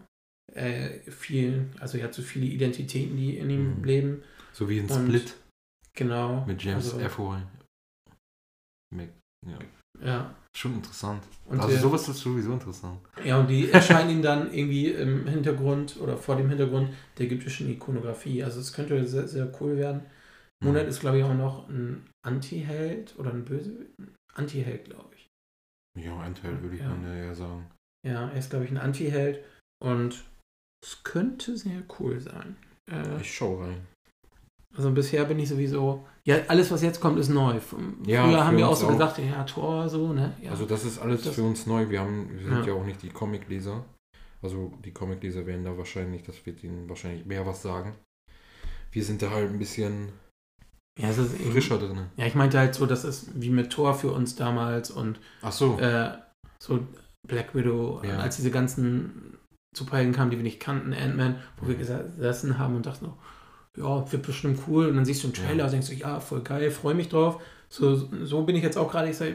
[0.53, 3.83] äh, viel, also er hat so viele Identitäten, die in ihm mhm.
[3.83, 4.23] leben.
[4.53, 5.35] So wie ein Split.
[5.93, 6.45] Genau.
[6.45, 7.19] Mit James also, F.
[9.45, 9.59] Ja.
[10.01, 10.35] ja.
[10.57, 11.21] Schon interessant.
[11.45, 12.99] Und also der, sowas ist sowieso interessant.
[13.23, 17.69] Ja, und die erscheinen ihn dann irgendwie im Hintergrund oder vor dem Hintergrund der ägyptischen
[17.69, 18.43] Ikonografie.
[18.43, 20.01] Also es könnte sehr, sehr cool werden.
[20.63, 20.89] Monat mhm.
[20.89, 23.85] ist, glaube ich, auch noch ein Anti-Held oder ein böse
[24.33, 25.29] Anti-Held, glaube ich.
[26.03, 26.89] Ja, Anti-Held würde ich ja.
[26.89, 27.69] mal eher sagen.
[28.03, 29.45] Ja, er ist, glaube ich, ein Anti-Held
[29.79, 30.23] und
[30.83, 32.57] es könnte sehr cool sein.
[32.91, 33.87] Äh, ich schaue rein.
[34.75, 36.05] Also bisher bin ich sowieso.
[36.23, 37.55] Ja, alles, was jetzt kommt, ist neu.
[38.05, 38.91] Ja, Früher haben wir auch so auch.
[38.91, 40.33] gesagt, ja, Tor, so, ne?
[40.41, 40.51] Ja.
[40.51, 41.89] Also das ist alles das für uns neu.
[41.89, 43.85] Wir haben, wir sind ja, ja auch nicht die Comicleser.
[44.41, 47.95] Also die Comicleser werden da wahrscheinlich, das wird ihnen wahrscheinlich mehr was sagen.
[48.91, 50.09] Wir sind da halt ein bisschen
[50.99, 52.07] ja, es ist frischer drin.
[52.17, 55.51] Ja, ich meinte halt so, das ist wie mit Tor für uns damals und Ach
[55.51, 55.79] so.
[55.79, 56.11] Äh,
[56.59, 56.79] so
[57.27, 58.17] Black Widow, ja.
[58.17, 59.37] als diese ganzen
[59.75, 63.17] Superhelden kamen, die wir nicht kannten, Ant-Man, wo wir gesessen haben und dachten, oh,
[63.77, 64.87] ja, wird bestimmt cool.
[64.87, 67.41] Und dann siehst du einen Trailer und denkst du, ja, voll geil, freue mich drauf.
[67.69, 69.09] So, so bin ich jetzt auch gerade.
[69.09, 69.33] Ich sag,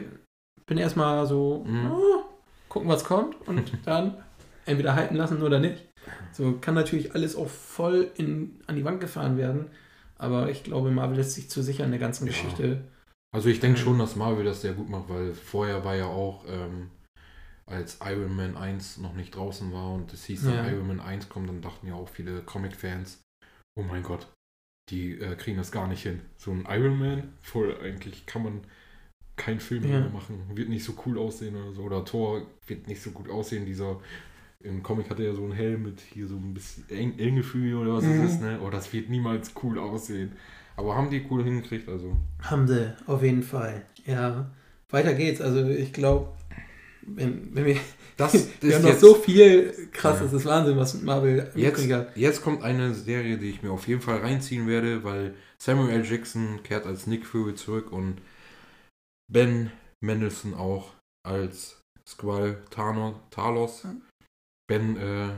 [0.65, 1.91] bin erstmal so, mhm.
[1.91, 2.25] oh,
[2.69, 4.17] gucken, was kommt und dann
[4.65, 5.85] entweder halten lassen oder nicht.
[6.31, 9.67] So kann natürlich alles auch voll in, an die Wand gefahren werden.
[10.17, 12.31] Aber ich glaube, Marvel lässt sich zu sicher in der ganzen ja.
[12.31, 12.83] Geschichte.
[13.33, 16.45] Also ich denke schon, dass Marvel das sehr gut macht, weil vorher war ja auch,
[16.47, 16.91] ähm,
[17.65, 20.67] als Iron Man 1 noch nicht draußen war und es hieß dann ja.
[20.67, 23.21] Iron Man 1 kommt, dann dachten ja auch viele Comic-Fans,
[23.75, 24.27] oh mein Gott,
[24.89, 26.21] die äh, kriegen das gar nicht hin.
[26.37, 28.61] So ein Iron Man, voll eigentlich kann man
[29.35, 29.99] keinen Film ja.
[29.99, 31.83] mehr machen, wird nicht so cool aussehen oder so.
[31.83, 33.99] Oder Thor wird nicht so gut aussehen, dieser
[34.63, 37.75] im Comic hat er ja so einen Helm mit hier so ein bisschen Eng Engefühl
[37.75, 38.25] oder was mhm.
[38.25, 38.59] ist, ne?
[38.63, 40.31] Oh, das wird niemals cool aussehen.
[40.77, 42.15] Aber haben die cool hingekriegt, also.
[42.41, 43.85] Haben sie, auf jeden Fall.
[44.05, 44.49] Ja.
[44.89, 45.41] Weiter geht's.
[45.41, 46.29] Also ich glaube,
[47.07, 47.77] wenn, wenn wir.
[48.15, 51.83] Das wir haben noch so viel krasses, das ist Wahnsinn, was Marvel jetzt,
[52.15, 56.05] jetzt kommt eine Serie, die ich mir auf jeden Fall reinziehen werde, weil Samuel L.
[56.05, 58.21] Jackson kehrt als Nick Fury zurück und
[59.31, 60.93] Ben Mendelssohn auch
[61.25, 63.87] als Squall Talos.
[64.69, 65.33] Ben äh,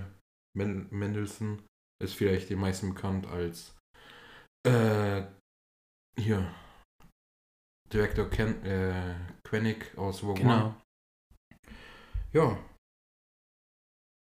[0.58, 1.62] Men Mendelssohn
[2.04, 3.74] ist vielleicht den meisten bekannt als
[4.68, 5.24] äh,
[6.20, 6.46] hier
[7.92, 10.66] Director Ken, äh, Quenick aus Rogue genau.
[10.66, 10.76] One.
[12.36, 12.58] Ja.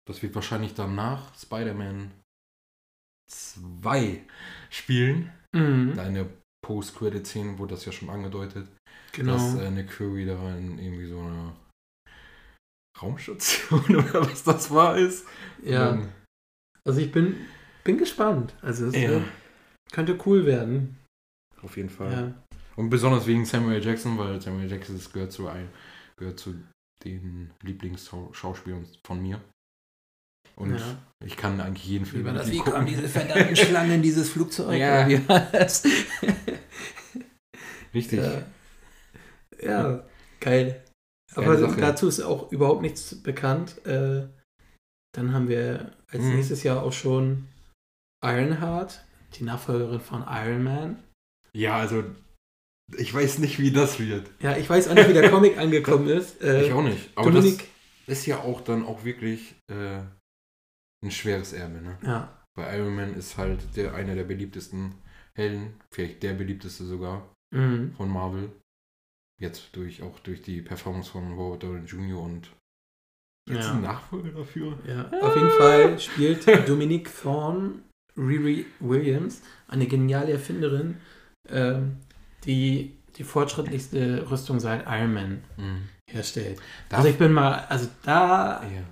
[0.07, 2.11] Das wird wahrscheinlich danach Spider-Man
[3.31, 4.21] 2
[4.69, 5.31] spielen.
[5.55, 5.97] Mhm.
[5.97, 6.29] Eine
[6.65, 8.67] Post-Credit-Szene wurde das ja schon angedeutet.
[9.13, 9.33] Genau.
[9.33, 11.55] Dass äh, Nick Fury da in irgendwie so einer
[13.01, 15.25] Raumstation oder was das war ist.
[15.63, 16.01] Ja.
[16.85, 17.35] Also ich bin,
[17.83, 18.53] bin gespannt.
[18.61, 19.21] Also es ja.
[19.91, 20.99] könnte cool werden.
[21.61, 22.11] Auf jeden Fall.
[22.11, 22.43] Ja.
[22.75, 25.69] Und besonders wegen Samuel Jackson, weil Samuel Jackson gehört zu ein,
[26.17, 26.55] gehört zu
[27.03, 29.41] den Lieblingsschauspielern von mir.
[30.55, 30.97] Und ja.
[31.25, 32.23] ich kann eigentlich jeden Film.
[32.23, 32.51] Wie war das?
[32.51, 34.79] Wie kommen diese verdammten Schlangen in dieses Flugzeug?
[34.79, 35.07] Ja.
[35.07, 35.83] Wie war das?
[37.93, 38.21] Richtig.
[38.21, 38.43] Ja.
[39.61, 40.05] ja,
[40.39, 40.83] geil.
[41.35, 41.81] Aber Sache.
[41.81, 43.83] dazu ist auch überhaupt nichts bekannt.
[43.85, 44.27] Äh,
[45.13, 46.35] dann haben wir als hm.
[46.35, 47.47] nächstes Jahr auch schon
[48.23, 51.03] Ironheart, die Nachfolgerin von Iron Man.
[51.53, 52.03] Ja, also
[52.97, 54.29] ich weiß nicht, wie das wird.
[54.39, 56.41] Ja, ich weiß auch nicht, wie der Comic angekommen ist.
[56.41, 57.09] Äh, ich auch nicht.
[57.15, 57.67] Aber Dominik,
[58.05, 60.01] das ist ja auch dann auch wirklich äh,
[61.03, 61.97] ein schweres Erbe, ne?
[62.03, 62.45] Ja.
[62.55, 64.93] Weil Iron Man ist halt der, einer der beliebtesten
[65.33, 67.93] Helden, vielleicht der beliebteste sogar mhm.
[67.95, 68.51] von Marvel.
[69.41, 72.21] Jetzt durch auch durch die Performance von Robert Downey Jr.
[72.21, 72.51] und
[73.49, 73.73] Jetzt ja.
[73.73, 74.77] ein Nachfolger dafür?
[74.87, 75.09] Ja.
[75.19, 77.79] Auf jeden Fall spielt Dominique Thorne
[78.15, 80.97] Riri Williams, eine geniale Erfinderin,
[81.49, 81.97] ähm,
[82.45, 85.89] die die fortschrittlichste Rüstung seit Iron Man mhm.
[86.09, 86.59] herstellt.
[86.89, 88.63] Da also ich bin mal, also da.
[88.63, 88.83] Ja.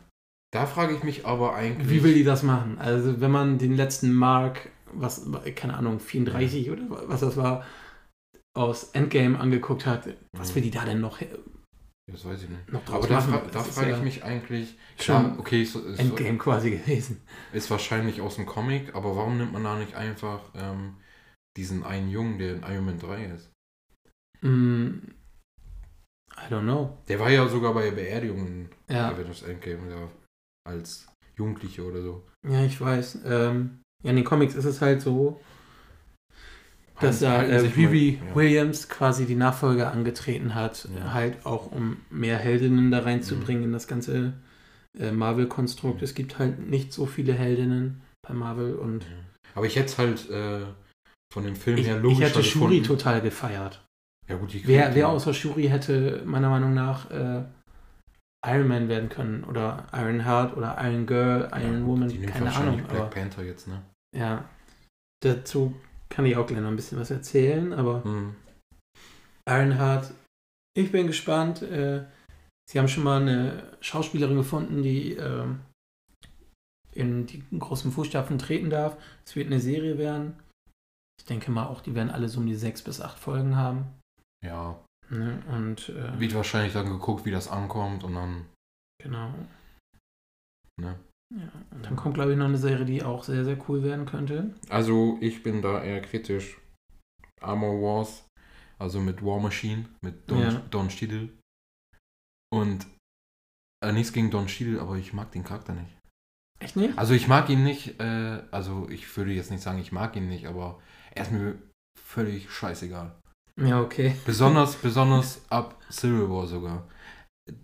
[0.52, 1.90] Da frage ich mich aber eigentlich.
[1.90, 2.78] Wie will die das machen?
[2.78, 6.74] Also wenn man den letzten Mark, was, keine Ahnung, 34 ja.
[6.74, 7.66] oder was das war,
[8.54, 10.56] aus Endgame angeguckt hat, was ja.
[10.56, 11.20] will die da denn noch?
[12.12, 12.72] Das weiß ich nicht.
[12.72, 14.76] Noch aber da, fra da frage ja ich mich eigentlich.
[15.00, 17.22] Schon okay, so, Endgame quasi gewesen.
[17.54, 20.98] Ist wahrscheinlich aus dem Comic, aber warum nimmt man da nicht einfach ähm,
[21.58, 23.52] diesen einen Jungen, der in Iron Man 3 ist?
[24.42, 24.90] Mm,
[26.38, 26.98] I don't know.
[27.08, 29.10] Der war ja sogar bei Beerdigungen ja.
[29.10, 30.10] Avengers Endgame, ja,
[30.68, 32.24] als Jugendliche oder so.
[32.48, 33.20] Ja, ich weiß.
[33.26, 35.40] Ähm, ja, in den Comics ist es halt so,
[37.00, 38.36] dass da äh, Riri ja.
[38.36, 41.14] Williams quasi die Nachfolge angetreten hat, ja.
[41.14, 43.68] halt auch um mehr Heldinnen da reinzubringen mhm.
[43.68, 44.34] in das ganze
[44.98, 45.98] äh, Marvel-Konstrukt.
[45.98, 46.04] Mhm.
[46.04, 49.06] Es gibt halt nicht so viele Heldinnen bei Marvel und.
[49.56, 50.66] Aber ich hätte es halt äh,
[51.32, 52.20] von dem Film ich, her logisch.
[52.20, 53.86] Ich hätte Shuri total gefeiert.
[54.28, 57.44] Ja, gut, die wer, wer außer Shuri hätte meiner Meinung nach äh,
[58.46, 62.78] Iron Man werden können oder Iron Heart oder Iron Girl, Iron ja, Woman, keine Ahnung.
[62.78, 63.82] Black aber, Panther jetzt, ne?
[64.16, 64.46] Ja.
[65.24, 65.76] Dazu
[66.10, 68.36] kann ich auch gleich noch ein bisschen was erzählen, aber mhm.
[69.48, 70.12] Ironheart,
[70.76, 71.62] ich bin gespannt.
[71.62, 72.06] Äh,
[72.70, 75.46] sie haben schon mal eine Schauspielerin gefunden, die äh,
[76.94, 78.98] in die großen Fußstapfen treten darf.
[79.26, 80.41] Es wird eine Serie werden.
[81.22, 83.86] Ich denke mal auch, die werden alle so um die sechs bis acht Folgen haben.
[84.44, 84.84] Ja.
[85.12, 85.40] Ne?
[85.50, 88.48] Und äh, wird wahrscheinlich dann geguckt, wie das ankommt und dann.
[89.04, 89.32] Genau.
[90.82, 91.00] Ne?
[91.36, 94.08] Ja, und dann kommt, glaube ich, noch eine Serie, die auch sehr, sehr cool werden
[94.08, 94.56] könnte.
[94.70, 96.60] Also, ich bin da eher kritisch.
[97.40, 98.28] Armor Wars,
[98.80, 100.60] also mit War Machine, mit Don, ja.
[100.72, 101.30] Don Cheadle.
[102.52, 102.88] Und
[103.86, 105.96] äh, nichts gegen Don Cheadle, aber ich mag den Charakter nicht.
[106.60, 106.98] Echt nicht?
[106.98, 110.28] Also, ich mag ihn nicht, äh, also ich würde jetzt nicht sagen, ich mag ihn
[110.28, 110.82] nicht, aber
[111.16, 111.60] er ist mir
[112.00, 113.16] völlig scheißegal.
[113.60, 114.16] Ja, okay.
[114.26, 116.88] Besonders, besonders ab Civil War sogar.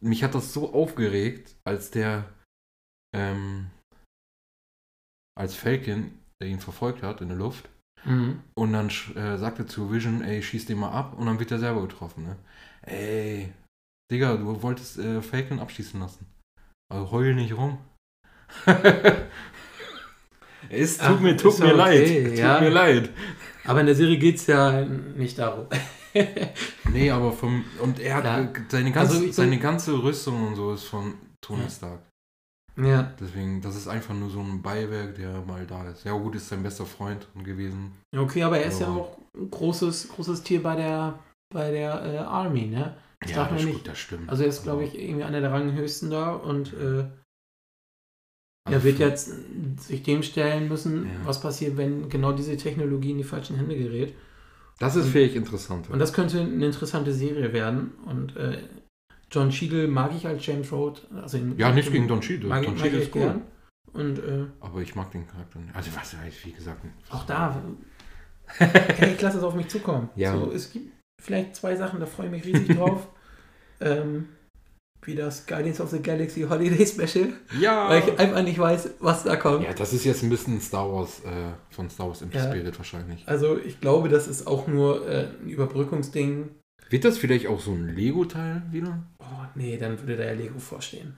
[0.02, 2.26] Mich hat das so aufgeregt, als der
[3.16, 3.70] ähm,
[5.38, 7.70] als Falcon, der ihn verfolgt hat in der Luft.
[8.06, 8.42] Mhm.
[8.56, 11.18] Und dann äh, sagte zu Vision, ey, schieß den mal ab.
[11.18, 12.38] Und dann wird er selber getroffen, ne?
[12.82, 13.54] Ey,
[14.12, 16.26] Digga, du wolltest äh, Falcon abschießen lassen.
[16.90, 17.80] Also heul nicht rum.
[20.70, 22.38] es tut Ach, mir, tut mir okay, leid.
[22.38, 22.56] Ja.
[22.56, 23.10] Tut mir leid.
[23.65, 25.67] Aber in der Serie geht es ja nicht darum.
[26.91, 27.63] nee, aber vom.
[27.82, 28.50] Und er hat ja.
[28.70, 32.00] seine, ganze, also, seine ganze Rüstung und so ist von Tony Stark.
[32.78, 33.12] Ja.
[33.20, 36.06] Deswegen, das ist einfach nur so ein Beiwerk, der mal da ist.
[36.06, 37.93] Ja, gut, ist sein bester Freund gewesen.
[38.15, 41.20] Okay, aber er ist ja auch ein großes, großes Tier bei der,
[41.54, 42.96] bei der äh, Army, ne?
[43.20, 43.78] Das ja, das, nicht.
[43.80, 44.30] Gut, das stimmt.
[44.30, 47.06] Also er ist, glaube ich, irgendwie einer der Ranghöchsten da und äh,
[48.70, 49.32] er wird jetzt
[49.80, 51.12] sich dem stellen müssen, ja.
[51.24, 54.14] was passiert, wenn genau diese Technologie in die falschen Hände gerät.
[54.80, 55.90] Das ist vielleicht interessant.
[55.90, 57.92] Und das könnte eine interessante Serie werden.
[58.06, 58.60] Und äh,
[59.32, 61.08] John Cheadle mag ich als James Road.
[61.22, 62.48] Also ja, nicht gegen Don Cheadle.
[62.48, 63.22] Mag, Don mag Cheadle ist cool.
[63.22, 63.42] Gern.
[63.94, 65.76] Und, äh, Aber ich mag den Charakter nicht.
[65.76, 66.86] Also was heißt, wie gesagt.
[67.10, 67.62] Auch da.
[68.60, 70.10] ich lasse es auf mich zukommen.
[70.16, 70.34] Ja.
[70.34, 73.08] So, es gibt vielleicht zwei Sachen, da freue ich mich riesig drauf.
[73.82, 74.30] ähm,
[75.04, 77.34] wie das Guardians of the Galaxy Holiday Special.
[77.60, 77.90] Ja.
[77.90, 79.64] Weil ich einfach nicht weiß, was da kommt.
[79.64, 82.78] Ja, das ist jetzt ein bisschen Star Wars, äh, von Star Wars inspiriert ja.
[82.78, 83.24] wahrscheinlich.
[83.28, 86.50] Also ich glaube, das ist auch nur äh, ein Überbrückungsding
[86.90, 89.04] wird das vielleicht auch so ein Lego-Teil wieder?
[89.20, 91.16] Oh, nee, dann würde da ja Lego vorstehen.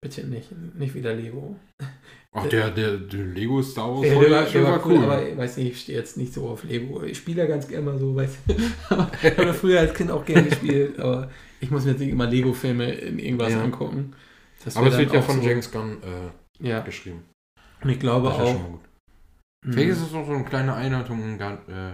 [0.00, 1.56] Bitte nicht, nicht wieder Lego.
[2.38, 5.26] Ach, der, der, der Lego Star Wars ja, der war, der war cool, cool, aber
[5.26, 7.02] ich weiß nicht, ich stehe jetzt nicht so auf Lego.
[7.02, 8.36] Ich spiele ja ganz gerne mal so, weiß
[9.22, 12.26] ich habe früher als Kind auch gerne gespielt, aber ich muss mir jetzt nicht immer
[12.26, 13.62] Lego-Filme in irgendwas ja.
[13.62, 14.14] angucken.
[14.74, 16.80] aber es wird ja von so, James Gunn äh, ja.
[16.80, 17.24] geschrieben.
[17.82, 18.80] Und ich glaube auch.
[19.64, 21.90] Vielleicht ist es auch so eine kleine Einleitung äh,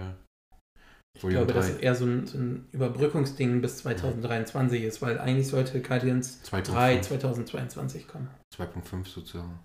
[1.15, 1.53] ich glaube, 3.
[1.53, 4.87] dass es eher so ein, so ein, Überbrückungsding bis 2023 mhm.
[4.87, 8.29] ist, weil eigentlich sollte Guardians 3 2022 kommen.
[8.53, 9.59] 2.5 sozusagen.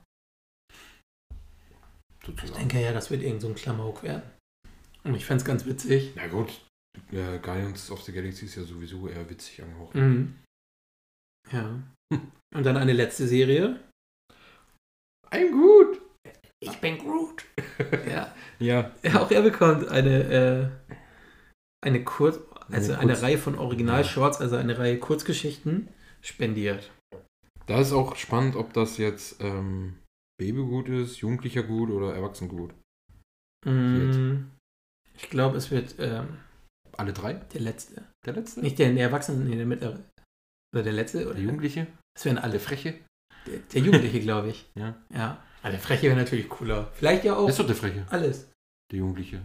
[2.28, 2.52] Sozusagen.
[2.52, 4.22] Ich denke ja, das wird irgend so ein Klamauk werden.
[5.04, 6.12] Und ich fände es ganz witzig.
[6.16, 6.60] Na gut,
[7.12, 9.94] äh, Guardians of the Galaxy ist ja sowieso eher witzig angehaucht.
[9.94, 10.36] Mhm.
[11.50, 11.82] Ja.
[12.54, 13.80] Und dann eine letzte Serie.
[15.30, 16.00] I'm Groot.
[16.60, 17.44] Ich bin Groot.
[18.08, 18.34] ja.
[18.58, 18.92] ja.
[19.14, 20.94] Auch er bekommt eine äh,
[21.80, 25.88] eine Kurz, also eine, Kurz Reihe von Original-Shorts, also eine Reihe Kurzgeschichten
[26.20, 26.90] spendiert.
[27.66, 29.96] Da ist auch spannend, ob das jetzt ähm,
[30.38, 32.72] Babygut ist, Jugendlicher Gut oder Erwachsengut.
[33.66, 34.44] Mm,
[35.14, 36.38] ich glaube, es wird ähm,
[36.96, 37.34] alle drei?
[37.34, 38.04] Der letzte.
[38.24, 38.60] Der letzte?
[38.60, 40.04] Nicht der, der Erwachsene, nee, der mittlere.
[40.72, 41.24] Oder der letzte?
[41.26, 41.86] Oder der Jugendliche?
[42.16, 42.52] Es werden alle.
[42.52, 42.94] Der Freche?
[43.46, 44.70] Der, der Jugendliche, glaube ich.
[44.76, 44.96] Ja.
[45.12, 45.42] Ja.
[45.62, 46.90] Aber der Freche wäre natürlich cooler.
[46.94, 47.46] Vielleicht ja auch.
[47.46, 48.06] Das ist doch der Freche.
[48.10, 48.50] Alles.
[48.92, 49.42] Der Jugendliche.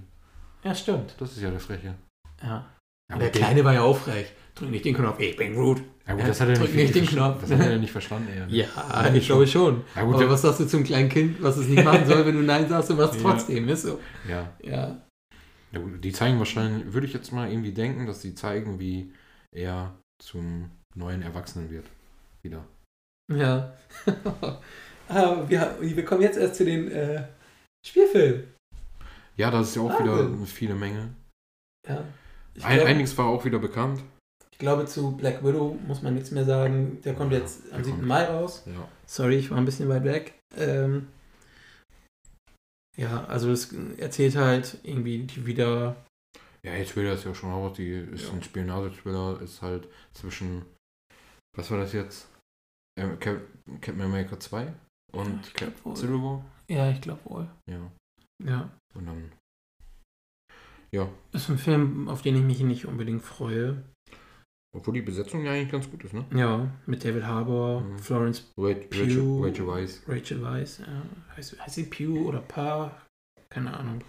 [0.64, 1.16] Ja, stimmt.
[1.18, 1.96] Das ist ja der Freche.
[2.42, 2.73] Ja.
[3.10, 4.28] Ja, Und der Kleine war ja auch frech.
[4.56, 5.20] Drück nicht den Knopf.
[5.20, 5.82] Ich bin gut.
[6.06, 7.40] Ja, gut, Ja, das hat er drück nicht, den verstanden.
[7.40, 7.50] Knopf.
[7.50, 8.46] Das hat er nicht verstanden, eher.
[8.46, 8.56] ne?
[8.56, 9.84] Ja, ich glaube schon.
[9.96, 12.36] Ja, gut, Aber was sagst du zum kleinen Kind, was es nicht machen soll, wenn
[12.36, 13.22] du Nein sagst und was Ja.
[13.22, 14.00] trotzdem ist so.
[14.30, 14.54] Ja.
[14.62, 15.02] Ja.
[15.72, 19.12] ja gut, die zeigen wahrscheinlich, würde ich jetzt mal irgendwie denken, dass die zeigen, wie
[19.52, 21.86] er zum neuen Erwachsenen wird.
[22.44, 22.64] Wieder.
[23.34, 23.74] Ja.
[25.08, 27.24] ah, wir, wir kommen jetzt erst zu den äh,
[27.86, 28.44] Spielfilmen.
[29.38, 30.06] Ja, das ist ja auch Wahnsinn.
[30.06, 31.10] wieder eine viele Menge.
[31.88, 32.04] Ja.
[32.56, 34.02] Ich, Ein, glaub, einiges war auch wieder bekannt.
[34.52, 37.02] ich glaube, zu Black Widow muss man nichts mehr sagen.
[37.04, 37.96] Der kommt Ja, jetzt am 7.
[37.98, 38.08] kommt.
[38.08, 38.64] Mai raus.
[38.66, 38.88] Ja.
[39.06, 40.40] Sorry, ich war ein bisschen weit weg.
[40.56, 41.08] Ähm,
[42.96, 45.96] ja, also es erzählt halt irgendwie die wieder.
[46.64, 47.76] Ja, jetzt will es ja schon raus.
[47.76, 48.34] Die ist Ja.
[48.34, 50.64] ein Spionage-Thriller, ist halt zwischen.
[51.58, 52.28] Was war das jetzt?
[53.00, 53.42] Ähm, Cap
[53.82, 54.72] Captain America 2
[55.12, 55.98] und glaub Cap.
[55.98, 56.46] Civil War?
[56.70, 57.48] Ja, ich glaube wohl.
[57.70, 57.92] Ja.
[58.44, 58.70] Ja.
[60.94, 61.10] Ja.
[61.32, 63.84] Ist ein Film, auf den ich mich nicht unbedingt freue.
[64.76, 66.26] Obwohl die Besetzung ja eigentlich ganz gut ist, ne?
[66.36, 68.00] Ja, mit David Harbour, Mhm.
[68.00, 69.46] Florence Rachel, Pugh.
[69.48, 70.02] Rachel Weisz.
[70.08, 70.80] Rachel Weisz.
[70.80, 70.86] Ja.
[71.36, 73.02] Heißt, heißt sie Pew oder Pa?
[73.50, 74.02] Keine Ahnung.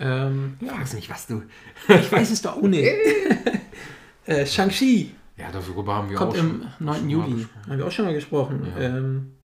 [0.00, 1.42] Ähm, ja, Fragst nicht, was du.
[1.88, 2.84] ich weiß es doch nicht.
[4.26, 6.96] äh, Shang-Chi Ja, darüber haben wir kommt auch im schon, 9.
[6.96, 7.34] schon mal Juli.
[7.34, 7.66] gesprochen.
[7.68, 8.66] Haben wir auch schon mal gesprochen.
[8.66, 8.78] Ja.
[8.80, 9.38] Ähm,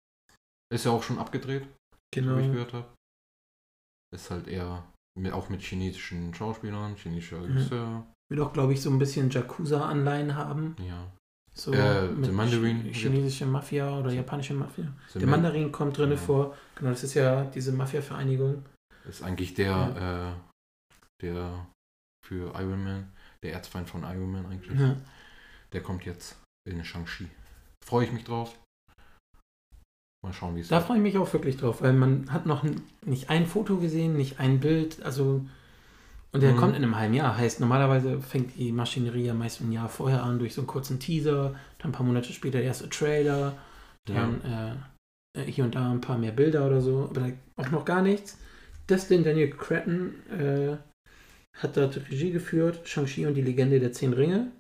[0.73, 1.67] Ist ja auch schon abgedreht,
[2.13, 2.37] genau.
[2.37, 2.93] wie ich gehört habe.
[4.13, 4.83] Ist halt eher
[5.33, 7.43] auch mit chinesischen Schauspielern, chinesischer Mhm.
[7.45, 8.05] Regisseur.
[8.29, 10.75] Wird auch, glaube ich, so ein bisschen Yakuza-Anleihen haben.
[10.79, 11.11] Ja.
[11.53, 14.91] So Äh, mit The Mandarin Ch- chinesische Mafia oder japanische Mafia.
[15.13, 16.17] The Der Man- Mandarin kommt drin Ja.
[16.17, 16.55] vor.
[16.75, 18.65] Genau, das ist ja diese Mafia-Vereinigung.
[19.07, 20.35] Ist eigentlich der,
[20.91, 21.67] äh, der
[22.25, 24.77] für Iron Man, der Erzfeind von Iron Man eigentlich.
[24.77, 24.97] Ja.
[25.71, 27.29] Der kommt jetzt in Shang-Chi.
[27.85, 28.59] Freue ich mich drauf.
[30.25, 32.63] Mal schauen, wie es Da freue ich mich auch wirklich drauf, weil man hat noch
[33.05, 35.45] nicht ein Foto gesehen, nicht ein Bild, also
[36.31, 36.57] und der Mhm.
[36.57, 37.37] kommt in einem halben Jahr.
[37.37, 40.99] Heißt, normalerweise fängt die Maschinerie ja meist ein Jahr vorher an, durch so einen kurzen
[40.99, 43.55] Teaser, dann ein paar Monate später der erste Trailer,
[44.05, 47.85] dann äh, äh, hier und da ein paar mehr Bilder oder so, aber auch noch
[47.85, 48.37] gar nichts.
[48.89, 50.77] Destin Daniel Cretton äh,
[51.57, 54.51] hat dort Regie geführt, Shang-Chi und die Legende der Zehn Ringe.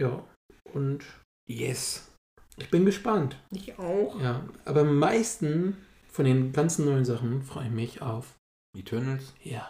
[0.00, 0.24] Ja,
[0.72, 1.04] und
[1.48, 2.10] Yes.
[2.56, 3.36] Ich bin gespannt.
[3.50, 4.20] Ich auch.
[4.20, 5.76] Ja, aber am meisten
[6.10, 8.34] von den ganzen neuen Sachen freue ich mich auf.
[8.76, 9.34] Eternals?
[9.42, 9.68] Ja.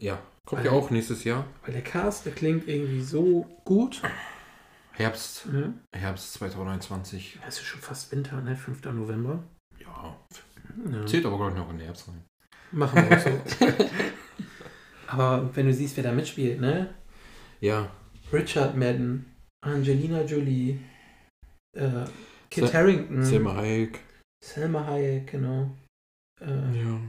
[0.00, 0.18] Ja.
[0.46, 1.46] Kommt Weil- ja auch nächstes Jahr.
[1.64, 4.02] Weil der Cast, der klingt irgendwie so gut.
[4.92, 5.46] Herbst.
[5.52, 5.72] Ja.
[5.98, 7.38] Herbst 2021.
[7.48, 8.54] Es ist schon fast Winter, ne?
[8.56, 8.84] 5.
[8.92, 9.42] November.
[9.78, 10.16] Ja.
[10.90, 11.06] Ja.
[11.06, 12.24] Zählt aber, glaube ich, noch in den Herbst rein.
[12.72, 13.64] Machen wir auch so.
[15.08, 16.94] aber wenn du siehst, wer da mitspielt, ne?
[17.60, 17.90] Ja.
[18.32, 19.26] Richard Madden,
[19.64, 20.78] Angelina Jolie,
[21.74, 22.04] äh,
[22.50, 24.00] Kit Sa- Harington, Selma Hayek.
[24.44, 25.70] Selma Hayek, genau.
[26.40, 27.00] Äh, Ja.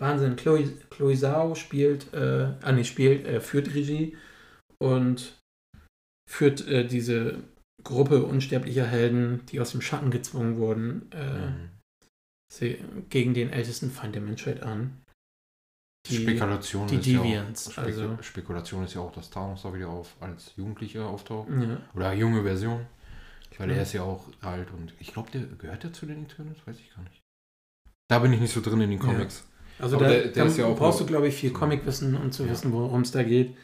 [0.00, 0.36] Wahnsinn.
[0.36, 4.16] Chloe, Chloe Zhao spielt, äh, ah, nee, spielt, äh, führt Regie
[4.82, 5.38] und
[6.28, 7.42] führt äh, diese
[7.84, 13.08] Gruppe unsterblicher Helden, die aus dem Schatten gezwungen wurden, äh, Mhm.
[13.10, 15.02] gegen den ältesten Feind der Menschheit an.
[16.08, 19.62] Die, Spekulation die ist ja Deviants, auch, Spek also- Spekulation ist ja auch, dass Thanos
[19.62, 21.48] da wieder auf als Jugendlicher auftaucht.
[21.50, 22.86] ja, Oder junge Version.
[23.60, 23.76] Weil Ja.
[23.76, 26.58] er ist ja auch alt und ich glaube, der gehört der zu den Eternals?
[26.66, 27.20] Weiß ich gar nicht.
[28.08, 29.04] Da bin ich nicht so drin in den Ja.
[29.04, 29.44] Comics.
[29.78, 32.44] also Aber da, der- der ja auch brauchst du, glaube ich, viel Comicwissen, um zu
[32.44, 32.50] Ja.
[32.50, 33.56] wissen, worum es da geht.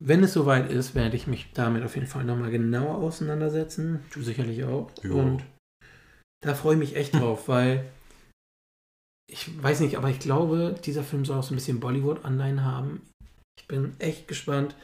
[0.00, 4.04] Wenn es soweit ist, werde ich mich damit auf jeden Fall nochmal genauer auseinandersetzen.
[4.12, 4.90] Du sicherlich auch.
[5.02, 5.10] Ja.
[5.10, 5.44] Und
[6.44, 7.90] da freue ich mich echt drauf, weil
[9.30, 13.02] ich weiß nicht, aber ich glaube, dieser Film soll auch so ein bisschen Bollywood-Anleihen haben.
[13.58, 14.74] Ich bin echt gespannt,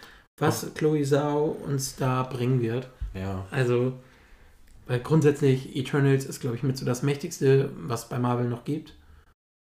[0.41, 2.91] was Chloe Zhao uns da bringen wird.
[3.15, 3.47] Ja.
[3.51, 3.99] Also,
[4.87, 8.95] weil grundsätzlich Eternals ist, glaube ich, mit so das mächtigste, was bei Marvel noch gibt.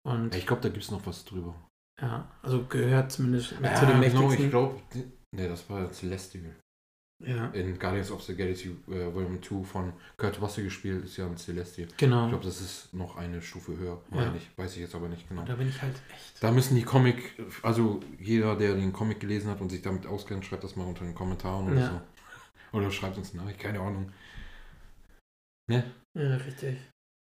[0.03, 1.53] Und Ich glaube, da gibt es noch was drüber.
[2.01, 4.45] ja, also gehört zumindest mit zu den genau, mächtigsten.
[4.45, 4.75] ich glaube,
[5.35, 6.55] nee, das war Celestial.
[7.23, 11.27] ja, In Guardians of the Galaxy äh, Volume 2 von Kurt Russell gespielt, ist ja
[11.27, 11.87] ein Celestial.
[11.97, 12.23] genau.
[12.23, 14.15] Ich glaube, das ist noch eine Stufe höher, Ja.
[14.17, 14.49] meine ich.
[14.57, 15.41] Weiß ich jetzt aber nicht genau.
[15.41, 16.41] Und da bin ich halt echt.
[16.41, 20.45] Da müssen die Comic, also jeder, der den Comic gelesen hat und sich damit auskennt,
[20.45, 21.87] schreibt das mal unter den Kommentaren oder Ja.
[21.89, 22.01] so.
[22.73, 24.11] Oder schreibt uns eine Nachricht, keine Ahnung.
[25.69, 25.83] Ja,
[26.15, 26.77] richtig.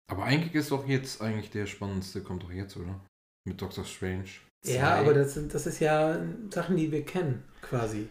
[0.10, 3.00] Aber eigentlich ist doch jetzt eigentlich der spannendste, kommt doch jetzt, oder?
[3.48, 4.26] Mit Doctor Strange.
[4.66, 5.00] Ja, Zwei.
[5.00, 6.20] aber das, sind, das ist ja
[6.50, 8.10] Sachen, die wir kennen, quasi.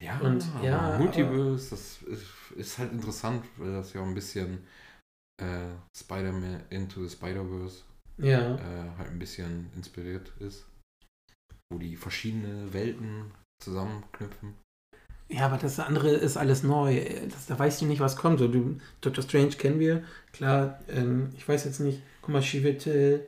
[0.00, 4.66] Ja, und- aber ja, Multiverse, das ist, ist halt interessant, weil das ja ein bisschen
[5.40, 7.82] äh, Spider-Man Into the Spider-Verse
[8.18, 8.56] Ja.
[8.56, 10.66] äh, halt ein bisschen inspiriert ist.
[11.70, 14.54] Wo die verschiedene Welten zusammenknüpfen.
[15.32, 17.02] Ja, aber das andere ist alles neu.
[17.30, 18.38] Das, da weißt du nicht, was kommt.
[18.38, 19.24] So, du, Dr.
[19.24, 20.04] Strange kennen wir.
[20.32, 22.02] Klar, ähm, ich weiß jetzt nicht.
[22.20, 23.26] Guck mal, Chiwetel.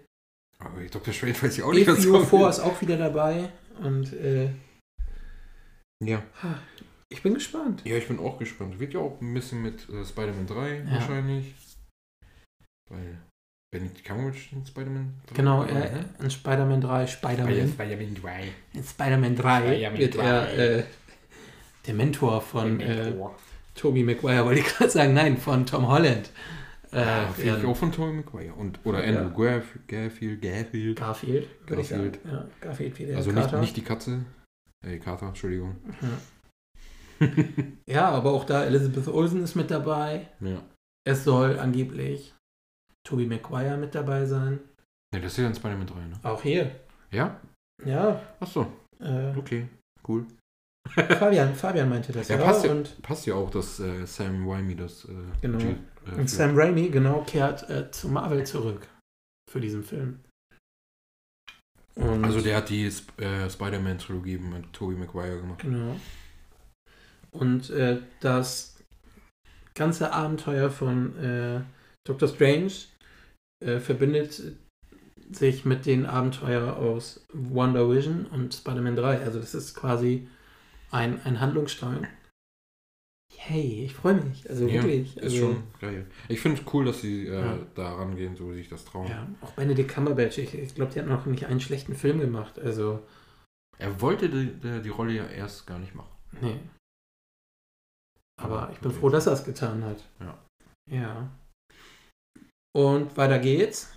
[0.58, 1.14] Aber Dr.
[1.14, 2.28] Strange weiß ich auch nicht, was kommt.
[2.28, 3.48] 4 ist auch wieder dabei.
[3.82, 4.50] Und äh,
[6.04, 6.22] ja.
[7.08, 7.82] Ich bin gespannt.
[7.84, 8.78] Ja, ich bin auch gespannt.
[8.78, 10.90] Wird ja auch ein bisschen mit äh, Spider-Man 3 ja.
[10.92, 11.54] wahrscheinlich.
[12.90, 13.18] Weil
[13.72, 15.34] Benedict Cumberbatch in Spider-Man 3.
[15.34, 16.04] Genau, er, ne?
[16.20, 17.68] in Spider-Man 3, Spider-Man.
[17.68, 18.48] Spider-Man 3.
[18.74, 20.22] In Spider-Man 3 Spider wird 3.
[20.22, 20.84] er äh,
[21.86, 23.30] der Mentor von der Mentor.
[23.30, 25.14] Äh, Tobey Maguire, wollte ich gerade sagen.
[25.14, 26.30] Nein, von Tom Holland.
[26.92, 27.00] Äh,
[27.44, 28.54] ja, ja, auch von Tobey Maguire.
[28.54, 29.60] Und, oder Andrew ja.
[29.88, 30.98] Garfield, Garfield.
[30.98, 32.12] Garfield, würde ich sagen.
[32.24, 34.24] Ja, Garfield wie der Also nicht, nicht die Katze.
[34.86, 35.76] Ey, Kater, Entschuldigung.
[37.20, 37.28] Ja.
[37.86, 40.28] ja, aber auch da Elizabeth Olsen ist mit dabei.
[40.40, 40.62] Ja.
[41.06, 42.34] Es soll angeblich
[43.06, 44.60] Tobey Maguire mit dabei sein.
[45.14, 46.20] Ne, das ist ja in Spider-Man 3, ne?
[46.22, 46.70] Auch hier.
[47.10, 47.40] Ja?
[47.84, 48.20] Ja.
[48.40, 48.66] Achso.
[49.00, 49.68] Äh, okay,
[50.08, 50.26] cool.
[50.88, 52.36] Fabian, Fabian meinte das, ja.
[52.36, 55.04] Passt ja, passt ja auch, dass äh, Sam Raimi das.
[55.06, 55.58] Äh, genau.
[55.58, 55.74] G,
[56.06, 58.86] äh, und Sam Raimi, genau, kehrt äh, zu Marvel zurück
[59.50, 60.20] für diesen Film.
[61.96, 65.60] Und also der hat die äh, Spider-Man-Trilogie mit Tobey Maguire gemacht.
[65.60, 65.96] Genau.
[67.30, 68.76] Und äh, das
[69.74, 71.64] ganze Abenteuer von
[72.06, 72.70] Doctor Strange
[73.80, 74.40] verbindet
[75.32, 79.20] sich mit den Abenteuern aus Wonder Vision und Spider-Man 3.
[79.22, 80.28] Also das ist quasi
[80.94, 82.06] ein, ein Handlungsstrang.
[83.36, 84.48] Hey, ich freue mich.
[84.48, 85.20] Also ja, wirklich.
[85.22, 86.06] Also, ist schon geil.
[86.28, 87.58] Ich finde es cool, dass sie äh, ja.
[87.74, 89.08] da rangehen, so wie sich das trauen.
[89.08, 90.38] Ja, auch Benedict Cumberbatch.
[90.38, 92.58] Ich, ich glaube, der hat noch nicht einen schlechten Film gemacht.
[92.58, 93.04] Also.
[93.76, 96.14] Er wollte die, die, die Rolle ja erst gar nicht machen.
[96.40, 96.60] Nee.
[98.40, 100.08] Aber ich bin froh, dass er es getan hat.
[100.20, 100.38] Ja.
[100.90, 101.30] Ja.
[102.72, 103.92] Und weiter geht's.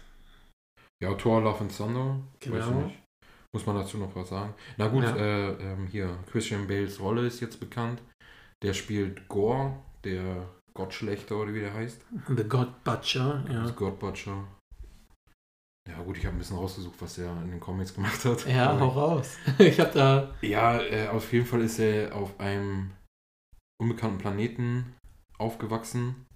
[1.01, 2.19] Ja, Thor Love and Thunder.
[2.39, 2.91] Genau.
[3.57, 4.53] Muss man dazu noch was sagen?
[4.77, 5.15] Na gut, ja.
[5.15, 8.03] äh, ähm, hier, Christian Bales Rolle ist jetzt bekannt.
[8.61, 12.05] Der spielt Gore, der Gottschlechter oder wie der heißt.
[12.27, 13.65] The God Butcher, ja.
[13.65, 14.43] The God Butcher.
[15.89, 18.45] Ja gut, ich habe ein bisschen rausgesucht, was er in den Comics gemacht hat.
[18.45, 19.37] Ja, hau raus.
[19.57, 20.35] ich habe da...
[20.41, 22.91] Ja, äh, auf jeden Fall ist er auf einem
[23.81, 24.93] unbekannten Planeten
[25.39, 26.27] aufgewachsen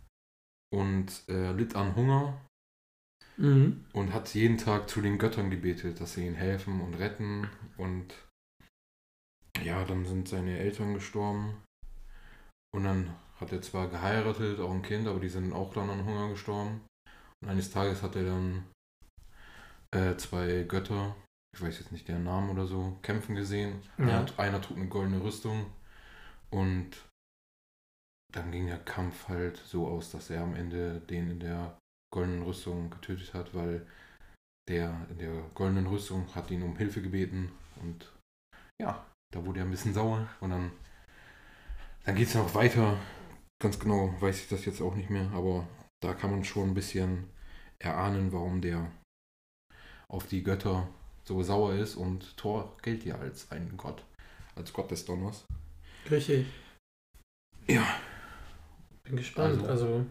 [0.73, 2.41] und äh, litt an Hunger
[3.37, 3.85] mhm.
[3.93, 8.13] und hat jeden Tag zu den Göttern gebetet, dass sie ihm helfen und retten und
[9.63, 11.61] ja, dann sind seine Eltern gestorben
[12.73, 16.05] und dann hat er zwar geheiratet, auch ein Kind, aber die sind auch dann an
[16.05, 16.81] Hunger gestorben
[17.41, 18.65] und eines Tages hat er dann
[19.93, 21.15] äh, zwei Götter,
[21.53, 23.81] ich weiß jetzt nicht deren Namen oder so, kämpfen gesehen.
[23.97, 24.05] Ja.
[24.05, 25.65] Einer, einer trug eine goldene Rüstung
[26.49, 26.91] und
[28.31, 31.77] dann ging der Kampf halt so aus, dass er am Ende den in der
[32.11, 33.85] goldenen Rüstung getötet hat, weil
[34.69, 37.51] der in der goldenen Rüstung hat ihn um Hilfe gebeten
[37.81, 38.11] und
[38.81, 40.71] ja, da wurde er ein bisschen sauer und dann,
[42.03, 42.97] dann geht es noch weiter.
[43.61, 45.67] Ganz genau weiß ich das jetzt auch nicht mehr, aber
[46.01, 47.29] da kann man schon ein bisschen
[47.79, 48.91] erahnen, warum der
[50.07, 50.87] auf die Götter
[51.23, 54.03] so sauer ist und Thor gilt ja als ein Gott,
[54.55, 55.45] als Gott des Donners.
[56.09, 56.47] Richtig.
[57.67, 57.85] Ja.
[59.03, 59.63] Bin gespannt.
[59.63, 60.05] Also, also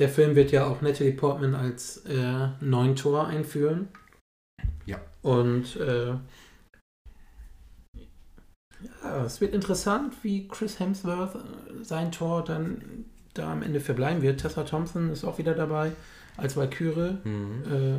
[0.00, 3.88] der Film wird ja auch Natalie Portman als äh, neuen Tor einführen.
[4.86, 4.98] Ja.
[5.20, 6.14] Und äh,
[8.82, 14.22] ja, es wird interessant, wie Chris Hemsworth äh, sein Tor dann da am Ende verbleiben
[14.22, 14.40] wird.
[14.40, 15.92] Tessa Thompson ist auch wieder dabei
[16.38, 17.18] als Valkyrie.
[17.22, 17.62] Mhm.
[17.70, 17.98] Äh,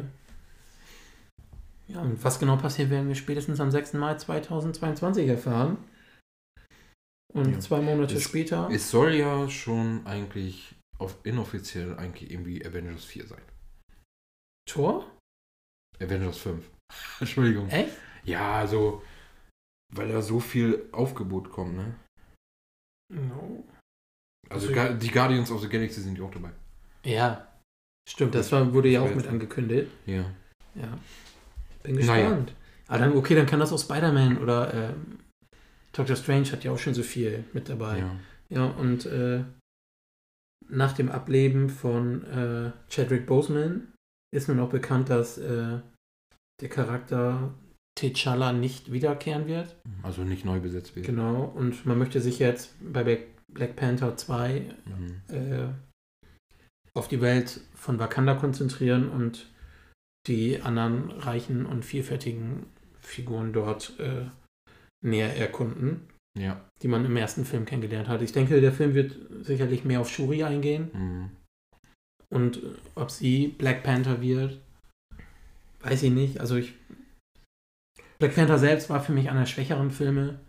[1.93, 3.93] ja, und was genau passiert, werden wir spätestens am 6.
[3.93, 5.77] Mai 2022 erfahren.
[7.31, 7.59] Und ja.
[7.59, 8.69] zwei Monate es, später.
[8.71, 13.41] Es soll ja schon eigentlich auf, inoffiziell eigentlich irgendwie Avengers 4 sein.
[14.69, 15.11] Tor?
[15.99, 16.69] Avengers 5.
[17.19, 17.69] Entschuldigung.
[17.69, 17.97] Echt?
[18.23, 19.01] Ja, also,
[19.93, 21.95] weil da so viel Aufgebot kommt, ne?
[23.13, 23.63] No.
[24.49, 26.51] Also, also die Guardians of the Galaxy sind ja auch dabei.
[27.03, 27.47] Ja.
[28.07, 29.91] Stimmt, das war, wurde ja auch mit angekündigt.
[30.05, 30.31] Ja.
[30.75, 30.97] Ja.
[31.83, 32.17] Bin gespannt.
[32.17, 32.45] Naja.
[32.87, 34.93] Aber dann, okay, dann kann das auch Spider-Man oder äh,
[35.93, 37.99] Doctor Strange hat ja auch schon so viel mit dabei.
[37.99, 38.19] Ja.
[38.49, 39.43] Ja, und äh,
[40.71, 43.93] nach dem Ableben von äh, Chadwick Boseman
[44.33, 45.79] ist nun auch bekannt, dass äh,
[46.61, 47.53] der Charakter
[47.99, 49.75] T'Challa nicht wiederkehren wird.
[50.01, 51.05] Also nicht neu besetzt wird.
[51.05, 53.03] Genau, und man möchte sich jetzt bei
[53.51, 55.35] Black Panther 2 mhm.
[55.35, 55.67] äh,
[56.93, 59.47] auf die Welt von Wakanda konzentrieren und
[60.27, 62.67] die anderen reichen und vielfältigen
[63.01, 64.25] Figuren dort äh,
[65.03, 66.07] näher erkunden
[66.37, 66.61] ja.
[66.81, 68.21] die man im ersten Film kennengelernt hat.
[68.21, 70.89] Ich denke, der Film wird sicherlich mehr auf Shuri eingehen.
[70.93, 71.29] Mhm.
[72.29, 74.61] Und äh, ob sie Black Panther wird,
[75.81, 76.39] weiß ich nicht.
[76.39, 76.73] Also ich.
[78.19, 80.39] Black Panther selbst war für mich einer der schwächeren Filme.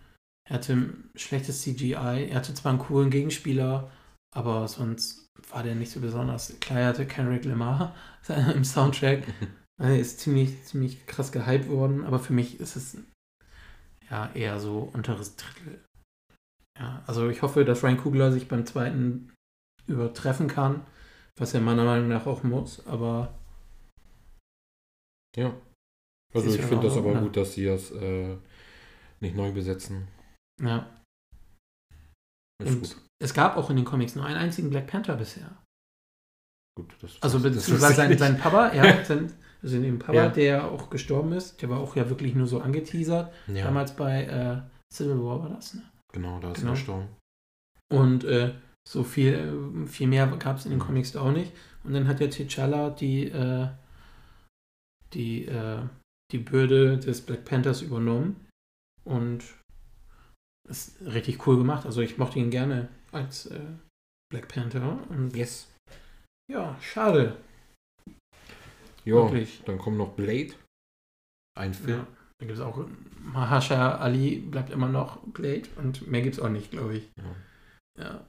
[0.49, 2.29] Er hatte schlechtes CGI.
[2.29, 3.91] Er hatte zwar einen coolen Gegenspieler,
[4.35, 6.59] aber sonst war der nicht so besonders.
[6.61, 7.95] Klar, er hatte Kendrick Lamar
[8.55, 9.25] im Soundtrack.
[9.81, 12.99] er ist ziemlich, ziemlich krass gehypt worden, aber für mich ist es
[14.11, 15.85] ja eher so unteres Drittel.
[16.79, 19.33] Ja, also ich hoffe, dass Ryan Kugler sich beim zweiten
[19.87, 20.87] übertreffen kann,
[21.37, 23.39] was er meiner Meinung nach auch muss, aber.
[25.37, 25.55] Ja.
[26.35, 27.21] Also ich finde das aber ne?
[27.21, 28.37] gut, dass sie das äh,
[29.21, 30.09] nicht neu besetzen.
[30.61, 30.91] Ja.
[32.63, 32.97] Ist Und gut.
[33.23, 35.63] es gab auch in den Comics nur einen einzigen Black Panther bisher.
[36.75, 39.33] Gut, das Also beziehungsweise sein, sein Papa, ja, sein,
[39.63, 40.29] also den Papa, ja.
[40.29, 43.33] der auch gestorben ist, der war auch ja wirklich nur so angeteasert.
[43.47, 43.65] Ja.
[43.65, 44.61] Damals bei äh,
[44.93, 45.83] Civil War war das, ne?
[46.13, 46.73] Genau, da ist genau.
[46.73, 47.09] er gestorben.
[47.91, 48.55] Und äh,
[48.89, 50.85] so viel, viel mehr gab es in den mhm.
[50.85, 51.53] Comics auch nicht.
[51.85, 53.69] Und dann hat ja T'Challa die, äh,
[55.15, 55.83] die, äh,
[56.33, 58.47] die Bürde des Black Panthers übernommen.
[59.05, 59.45] Und
[60.69, 61.87] ist richtig cool gemacht.
[61.87, 63.61] Also ich mochte ihn gerne als äh,
[64.31, 64.99] Black Panther.
[65.09, 65.69] Und yes.
[66.51, 67.37] Ja, schade.
[69.05, 69.31] Ja,
[69.67, 70.55] dann kommt noch Blade.
[71.59, 71.99] Ein Film.
[71.99, 72.07] Ja,
[72.39, 72.87] da gibt es auch
[73.21, 77.11] Mahasha Ali bleibt immer noch Blade und mehr gibt es auch nicht, glaube ich.
[77.17, 78.05] Ja.
[78.05, 78.27] ja.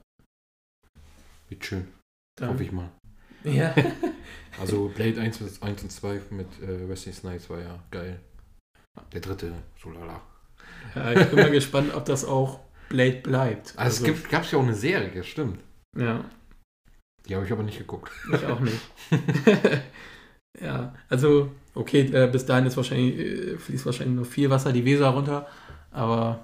[1.48, 1.88] Wird schön.
[2.36, 2.90] Dann, Hoffe ich mal.
[3.44, 3.74] Ja.
[4.60, 8.20] also Blade 1, 1 und 2 mit äh, Wesley Snipes war ja geil.
[9.12, 9.52] Der dritte,
[9.82, 10.20] so lala.
[10.94, 13.76] Ja, ich bin mal gespannt, ob das auch Blade bleibt.
[13.76, 15.58] Also, also es gab ja auch eine Serie, stimmt.
[15.96, 16.24] Ja.
[17.26, 18.12] Die habe ich aber nicht geguckt.
[18.32, 18.80] Ich auch nicht.
[20.60, 24.84] ja, also, okay, äh, bis dahin ist wahrscheinlich, äh, fließt wahrscheinlich nur viel Wasser die
[24.84, 25.46] Weser runter,
[25.90, 26.40] aber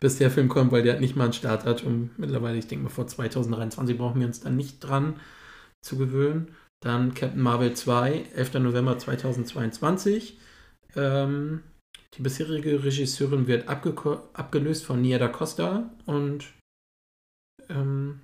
[0.00, 2.84] bis der Film kommt, weil der nicht mal einen Start hat und mittlerweile, ich denke
[2.84, 5.16] mal, vor 2023 brauchen wir uns dann nicht dran
[5.82, 6.54] zu gewöhnen.
[6.82, 8.54] Dann Captain Marvel 2, 11.
[8.54, 10.38] November 2022.
[10.96, 11.62] Ähm,
[12.14, 16.52] die bisherige Regisseurin wird abgelöst von Nia da Costa und
[17.68, 18.20] ähm,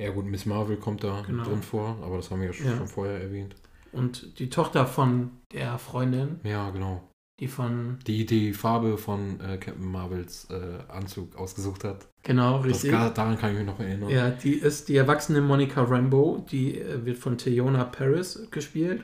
[0.00, 1.44] ja gut, Miss Marvel kommt da genau.
[1.44, 2.76] drin vor, aber das haben wir ja schon, ja.
[2.76, 3.54] schon vorher erwähnt.
[3.92, 6.40] Und die Tochter von der Freundin.
[6.44, 7.02] Ja, genau.
[7.38, 7.98] Die von.
[8.06, 12.06] Die die Farbe von äh, Captain Marvels äh, Anzug ausgesucht hat.
[12.22, 12.90] Genau, richtig.
[12.90, 14.10] Das, daran kann ich mich noch erinnern.
[14.10, 19.02] Ja, die ist die erwachsene Monica Rambo, die äh, wird von Teona Paris gespielt.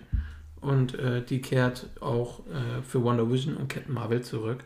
[0.60, 4.64] Und äh, die kehrt auch äh, für Wonder Vision und Captain Marvel zurück.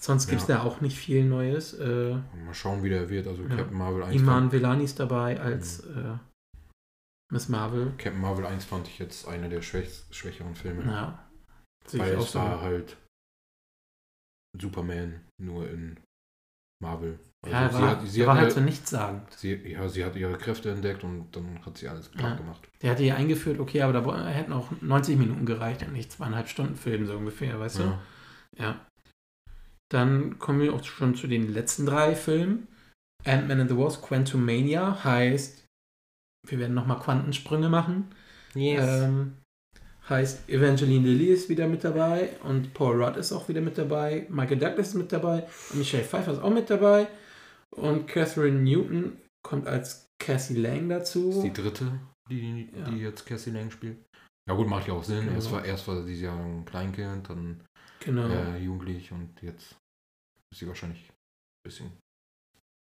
[0.00, 0.58] Sonst gibt es ja.
[0.58, 1.74] da auch nicht viel Neues.
[1.74, 3.26] Äh, Mal schauen, wie der wird.
[3.26, 3.56] Also ja.
[3.56, 4.14] Captain Marvel 1.
[4.14, 5.98] Iman Velani ist dabei als mhm.
[5.98, 6.18] äh,
[7.32, 7.92] Miss Marvel.
[7.98, 10.84] Captain Marvel 1 fand ich jetzt einer der schwäch schwächeren Filme.
[10.84, 11.28] Ja.
[11.92, 12.96] Weil es war halt
[14.56, 15.98] Superman nur in
[16.80, 17.18] Marvel.
[17.42, 19.32] Also ja, sie war, hat, sie war halt so nichtssagend.
[19.32, 22.34] Sie, ja, sie hat ihre Kräfte entdeckt und dann hat sie alles ja.
[22.34, 22.68] gemacht.
[22.82, 26.48] Der hatte ja eingeführt, okay, aber da hätten auch 90 Minuten gereicht und nicht zweieinhalb
[26.48, 27.84] Stunden Film so ungefähr, weißt ja.
[28.56, 28.62] du?
[28.62, 28.87] Ja.
[29.90, 32.68] Dann kommen wir auch schon zu den letzten drei Filmen.
[33.24, 35.66] Ant-Man and the Wasp, Quantum Mania heißt,
[36.46, 38.14] wir werden nochmal Quantensprünge machen.
[38.54, 38.84] Yes.
[38.86, 39.34] Ähm,
[40.08, 44.26] heißt, Evangeline Lilly ist wieder mit dabei und Paul Rudd ist auch wieder mit dabei.
[44.30, 47.08] Michael Douglas ist mit dabei und Michelle Pfeiffer ist auch mit dabei.
[47.70, 51.28] Und Catherine Newton kommt als Cassie Lang dazu.
[51.28, 51.92] Das ist die dritte,
[52.30, 52.90] die, ja.
[52.90, 53.98] die jetzt Cassie Lang spielt.
[54.48, 55.20] Ja gut, macht ja auch Sinn.
[55.20, 55.32] Genau.
[55.32, 57.60] Erst, war, erst war sie ja ein Kleinkind, dann
[58.00, 58.28] genau.
[58.28, 59.76] äh, jugendlich und jetzt
[60.52, 61.92] ist sie wahrscheinlich ein bisschen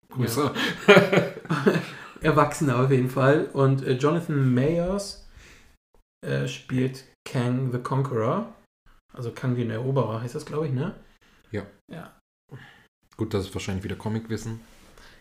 [0.10, 0.54] größer.
[0.88, 1.82] Ja.
[2.22, 3.46] Erwachsener auf jeden Fall.
[3.54, 5.28] Und äh, Jonathan Mayers
[6.26, 8.54] äh, spielt Kang the Conqueror.
[9.14, 10.96] Also Kang den Eroberer heißt das, glaube ich, ne?
[11.52, 11.66] Ja.
[11.92, 12.18] Ja.
[13.18, 14.62] Gut, das ist wahrscheinlich wieder Comicwissen.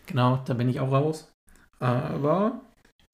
[0.07, 1.31] Genau, da bin ich auch raus.
[1.79, 2.61] Aber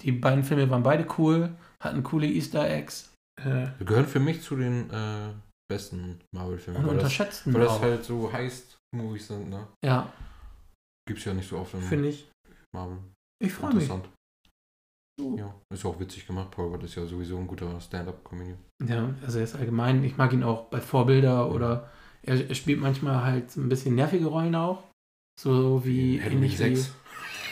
[0.01, 3.13] die beiden Filme waren beide cool, hatten coole Easter Eggs.
[3.43, 5.33] Äh, gehören für mich zu den äh,
[5.69, 6.83] besten Marvel-Filmen.
[6.83, 8.31] Und unterschätzten Weil das, weil das halt so
[8.93, 9.67] Heist-Movies sind, ne?
[9.83, 10.11] Ja.
[11.07, 12.29] Gibt's ja nicht so oft in Finde ich.
[12.73, 12.97] Marvel.
[13.41, 13.89] Ich freue mich.
[13.89, 15.37] Uh.
[15.37, 16.51] Ja, ist auch witzig gemacht.
[16.51, 18.57] Paul Rudd ist ja sowieso ein guter Stand-Up-Comedian.
[18.85, 21.55] Ja, also er ist allgemein, ich mag ihn auch bei Vorbilder mhm.
[21.55, 21.89] oder
[22.23, 24.83] er, er, spielt manchmal halt ein bisschen nervige Rollen auch.
[25.39, 26.93] So wie ähnlich 6.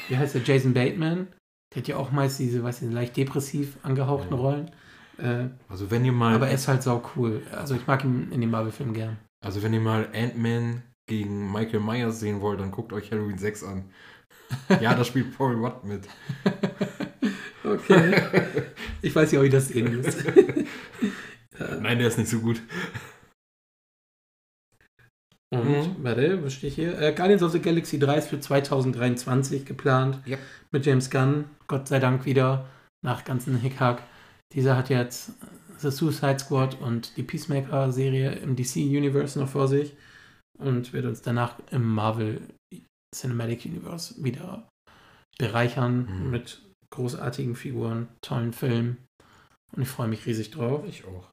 [0.07, 1.27] wie, wie heißt der Jason Bateman.
[1.73, 4.39] Der hat ja auch meist diese, weiß ich, leicht depressiv angehauchten ja.
[4.39, 4.71] Rollen.
[5.17, 6.35] Äh, also wenn ihr mal.
[6.35, 7.41] Aber er ist halt sau cool.
[7.51, 9.17] Also ich mag ihn in den Marvel-Filmen gern.
[9.45, 13.63] Also wenn ihr mal Ant-Man gegen Michael Myers sehen wollt, dann guckt euch Halloween 6
[13.63, 13.89] an.
[14.81, 16.07] ja, da spielt Paul Watt mit.
[17.63, 18.21] okay.
[19.01, 20.15] Ich weiß nicht, ob ich das sehen muss.
[21.81, 22.61] Nein, der ist nicht so gut.
[25.49, 25.95] Und, mhm.
[26.03, 26.99] warte, was steht hier?
[26.99, 30.19] Äh, Guardians of the Galaxy 3 ist für 2023 geplant.
[30.27, 30.39] Yep.
[30.71, 31.45] Mit James Gunn.
[31.67, 32.67] Gott sei Dank wieder.
[33.01, 34.03] Nach ganzen Hickhack.
[34.53, 35.31] Dieser hat jetzt
[35.79, 39.95] The Suicide Squad und die Peacemaker-Serie im DC-Universe noch vor sich.
[40.57, 42.41] Und wird uns danach im Marvel
[43.15, 44.67] Cinematic Universe wieder
[45.37, 46.31] bereichern mhm.
[46.31, 48.97] mit großartigen Figuren, tollen Filmen.
[49.75, 50.83] Und ich freue mich riesig drauf.
[50.87, 51.29] Ich auch.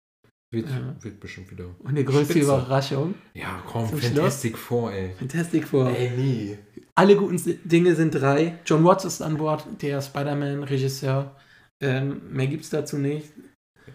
[0.52, 0.94] Wird, ja.
[1.00, 1.66] wird bestimmt wieder.
[1.80, 2.46] Und die größte Spitze.
[2.46, 3.14] Überraschung.
[3.34, 5.14] Ja, komm, Fantastic Four, ey.
[5.18, 5.88] Fantastic Four.
[5.90, 6.58] Ey, nie.
[6.94, 8.58] Alle guten Dinge sind drei.
[8.64, 11.34] John Watts ist an Bord, der Spider-Man-Regisseur.
[11.82, 13.32] Ähm, mehr gibt es dazu nicht.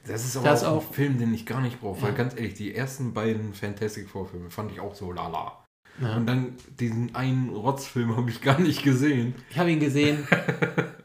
[0.10, 2.08] Das ist aber das auch, auch ein Film, den ich gar nicht brauche, ja.
[2.08, 5.64] weil ganz ehrlich, die ersten beiden Fantastic Four Filme fand ich auch so lala.
[6.02, 6.16] Ja.
[6.16, 9.36] Und dann diesen einen Rotzfilm habe ich gar nicht gesehen.
[9.52, 10.28] Ich habe ihn gesehen.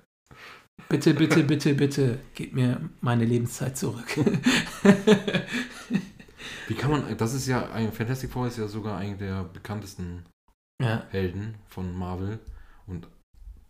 [0.88, 4.16] bitte, bitte, bitte, bitte, gib mir meine Lebenszeit zurück.
[6.68, 10.24] Wie kann man, das ist ja, ein Fantastic Four ist ja sogar einer der bekanntesten
[10.80, 11.04] ja.
[11.10, 12.38] Helden von Marvel
[12.86, 13.06] und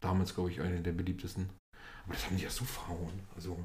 [0.01, 1.51] damals, glaube ich, einer der beliebtesten.
[2.05, 3.21] Aber das haben die ja so verhauen.
[3.35, 3.59] Also,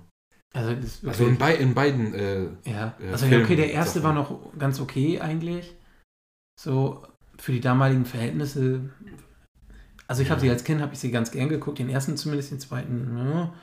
[0.54, 0.76] also,
[1.08, 2.14] also in, bei, in, beiden.
[2.14, 5.76] Äh, ja, äh, also Filmen, okay, der erste war noch ganz okay eigentlich.
[6.60, 7.04] So
[7.38, 8.90] für die damaligen Verhältnisse.
[10.08, 12.52] Also ich habe sie als Kind, habe ich sie ganz gern geguckt, den ersten zumindest,
[12.52, 13.16] den zweiten.
[13.18, 13.54] Ja.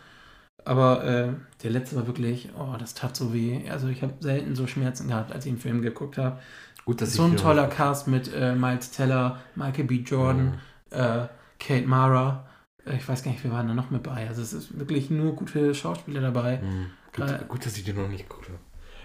[0.64, 1.32] Aber äh,
[1.62, 3.68] der letzte war wirklich, oh, das tat so weh.
[3.68, 6.38] Also ich habe selten so Schmerzen gehabt, als ich den Film geguckt habe.
[6.84, 9.96] Gut, dass so ein toller Cast mit äh, Miles Teller, Michael B.
[9.96, 10.60] Jordan,
[10.90, 10.96] mhm.
[10.96, 11.26] äh,
[11.58, 12.48] Kate Mara.
[12.86, 14.28] Äh, ich weiß gar nicht, wer waren da noch mit bei.
[14.28, 16.58] Also es ist wirklich nur gute Schauspieler dabei.
[16.58, 16.86] Mhm.
[17.14, 18.58] Gut, gut, dass ich den noch nicht habe.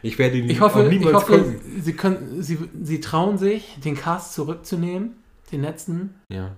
[0.03, 1.82] Ich werde ihn ich hoffe, niemals ich hoffe, gucken.
[1.82, 5.15] Sie, können, sie, sie trauen sich, den Cast zurückzunehmen,
[5.51, 6.15] den letzten.
[6.29, 6.55] Ja.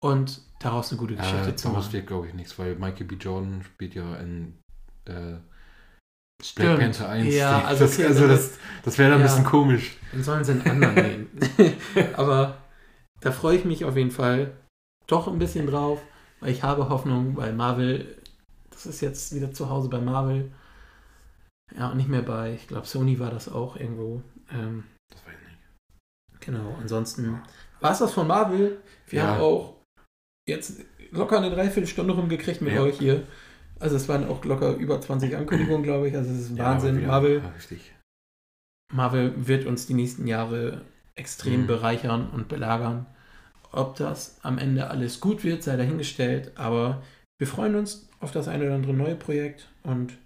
[0.00, 1.82] Und daraus eine gute Geschichte äh, zu machen.
[1.82, 3.16] Das wird, glaube ich, nichts, weil Michael B.
[3.16, 4.54] Jordan spielt ja in
[5.06, 5.38] äh,
[6.54, 7.34] Black Panther 1.
[7.34, 9.96] Ja, also, das, also das, das wäre dann ja, ein bisschen komisch.
[10.12, 11.28] Dann sollen sie einen anderen nehmen.
[12.16, 12.58] Aber
[13.20, 14.52] da freue ich mich auf jeden Fall
[15.06, 16.00] doch ein bisschen drauf,
[16.44, 18.18] weil ich habe Hoffnung, weil Marvel,
[18.70, 20.52] das ist jetzt wieder zu Hause bei Marvel.
[21.74, 24.22] Ja, und nicht mehr bei, ich glaube, Sony war das auch irgendwo.
[24.52, 26.42] Ähm, das weiß ich nicht.
[26.44, 27.40] Genau, ansonsten
[27.80, 28.82] war es das von Marvel.
[29.08, 29.26] Wir ja.
[29.28, 29.80] haben auch
[30.46, 30.82] jetzt
[31.12, 32.82] locker eine Dreiviertelstunde rumgekriegt mit ja.
[32.82, 33.26] euch hier.
[33.80, 36.14] Also es waren auch locker über 20 Ankündigungen, glaube ich.
[36.14, 37.00] Also es ist Wahnsinn.
[37.00, 37.42] Ja, Marvel,
[38.92, 40.82] Marvel wird uns die nächsten Jahre
[41.14, 41.66] extrem mhm.
[41.68, 43.06] bereichern und belagern.
[43.76, 46.52] Ob das am Ende alles gut wird, sei dahingestellt.
[46.56, 47.02] Aber
[47.38, 50.16] wir freuen uns auf das eine oder andere neue Projekt und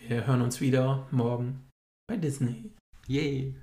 [0.00, 1.68] wir hören uns wieder morgen
[2.08, 2.70] bei Disney.
[3.08, 3.56] Yay!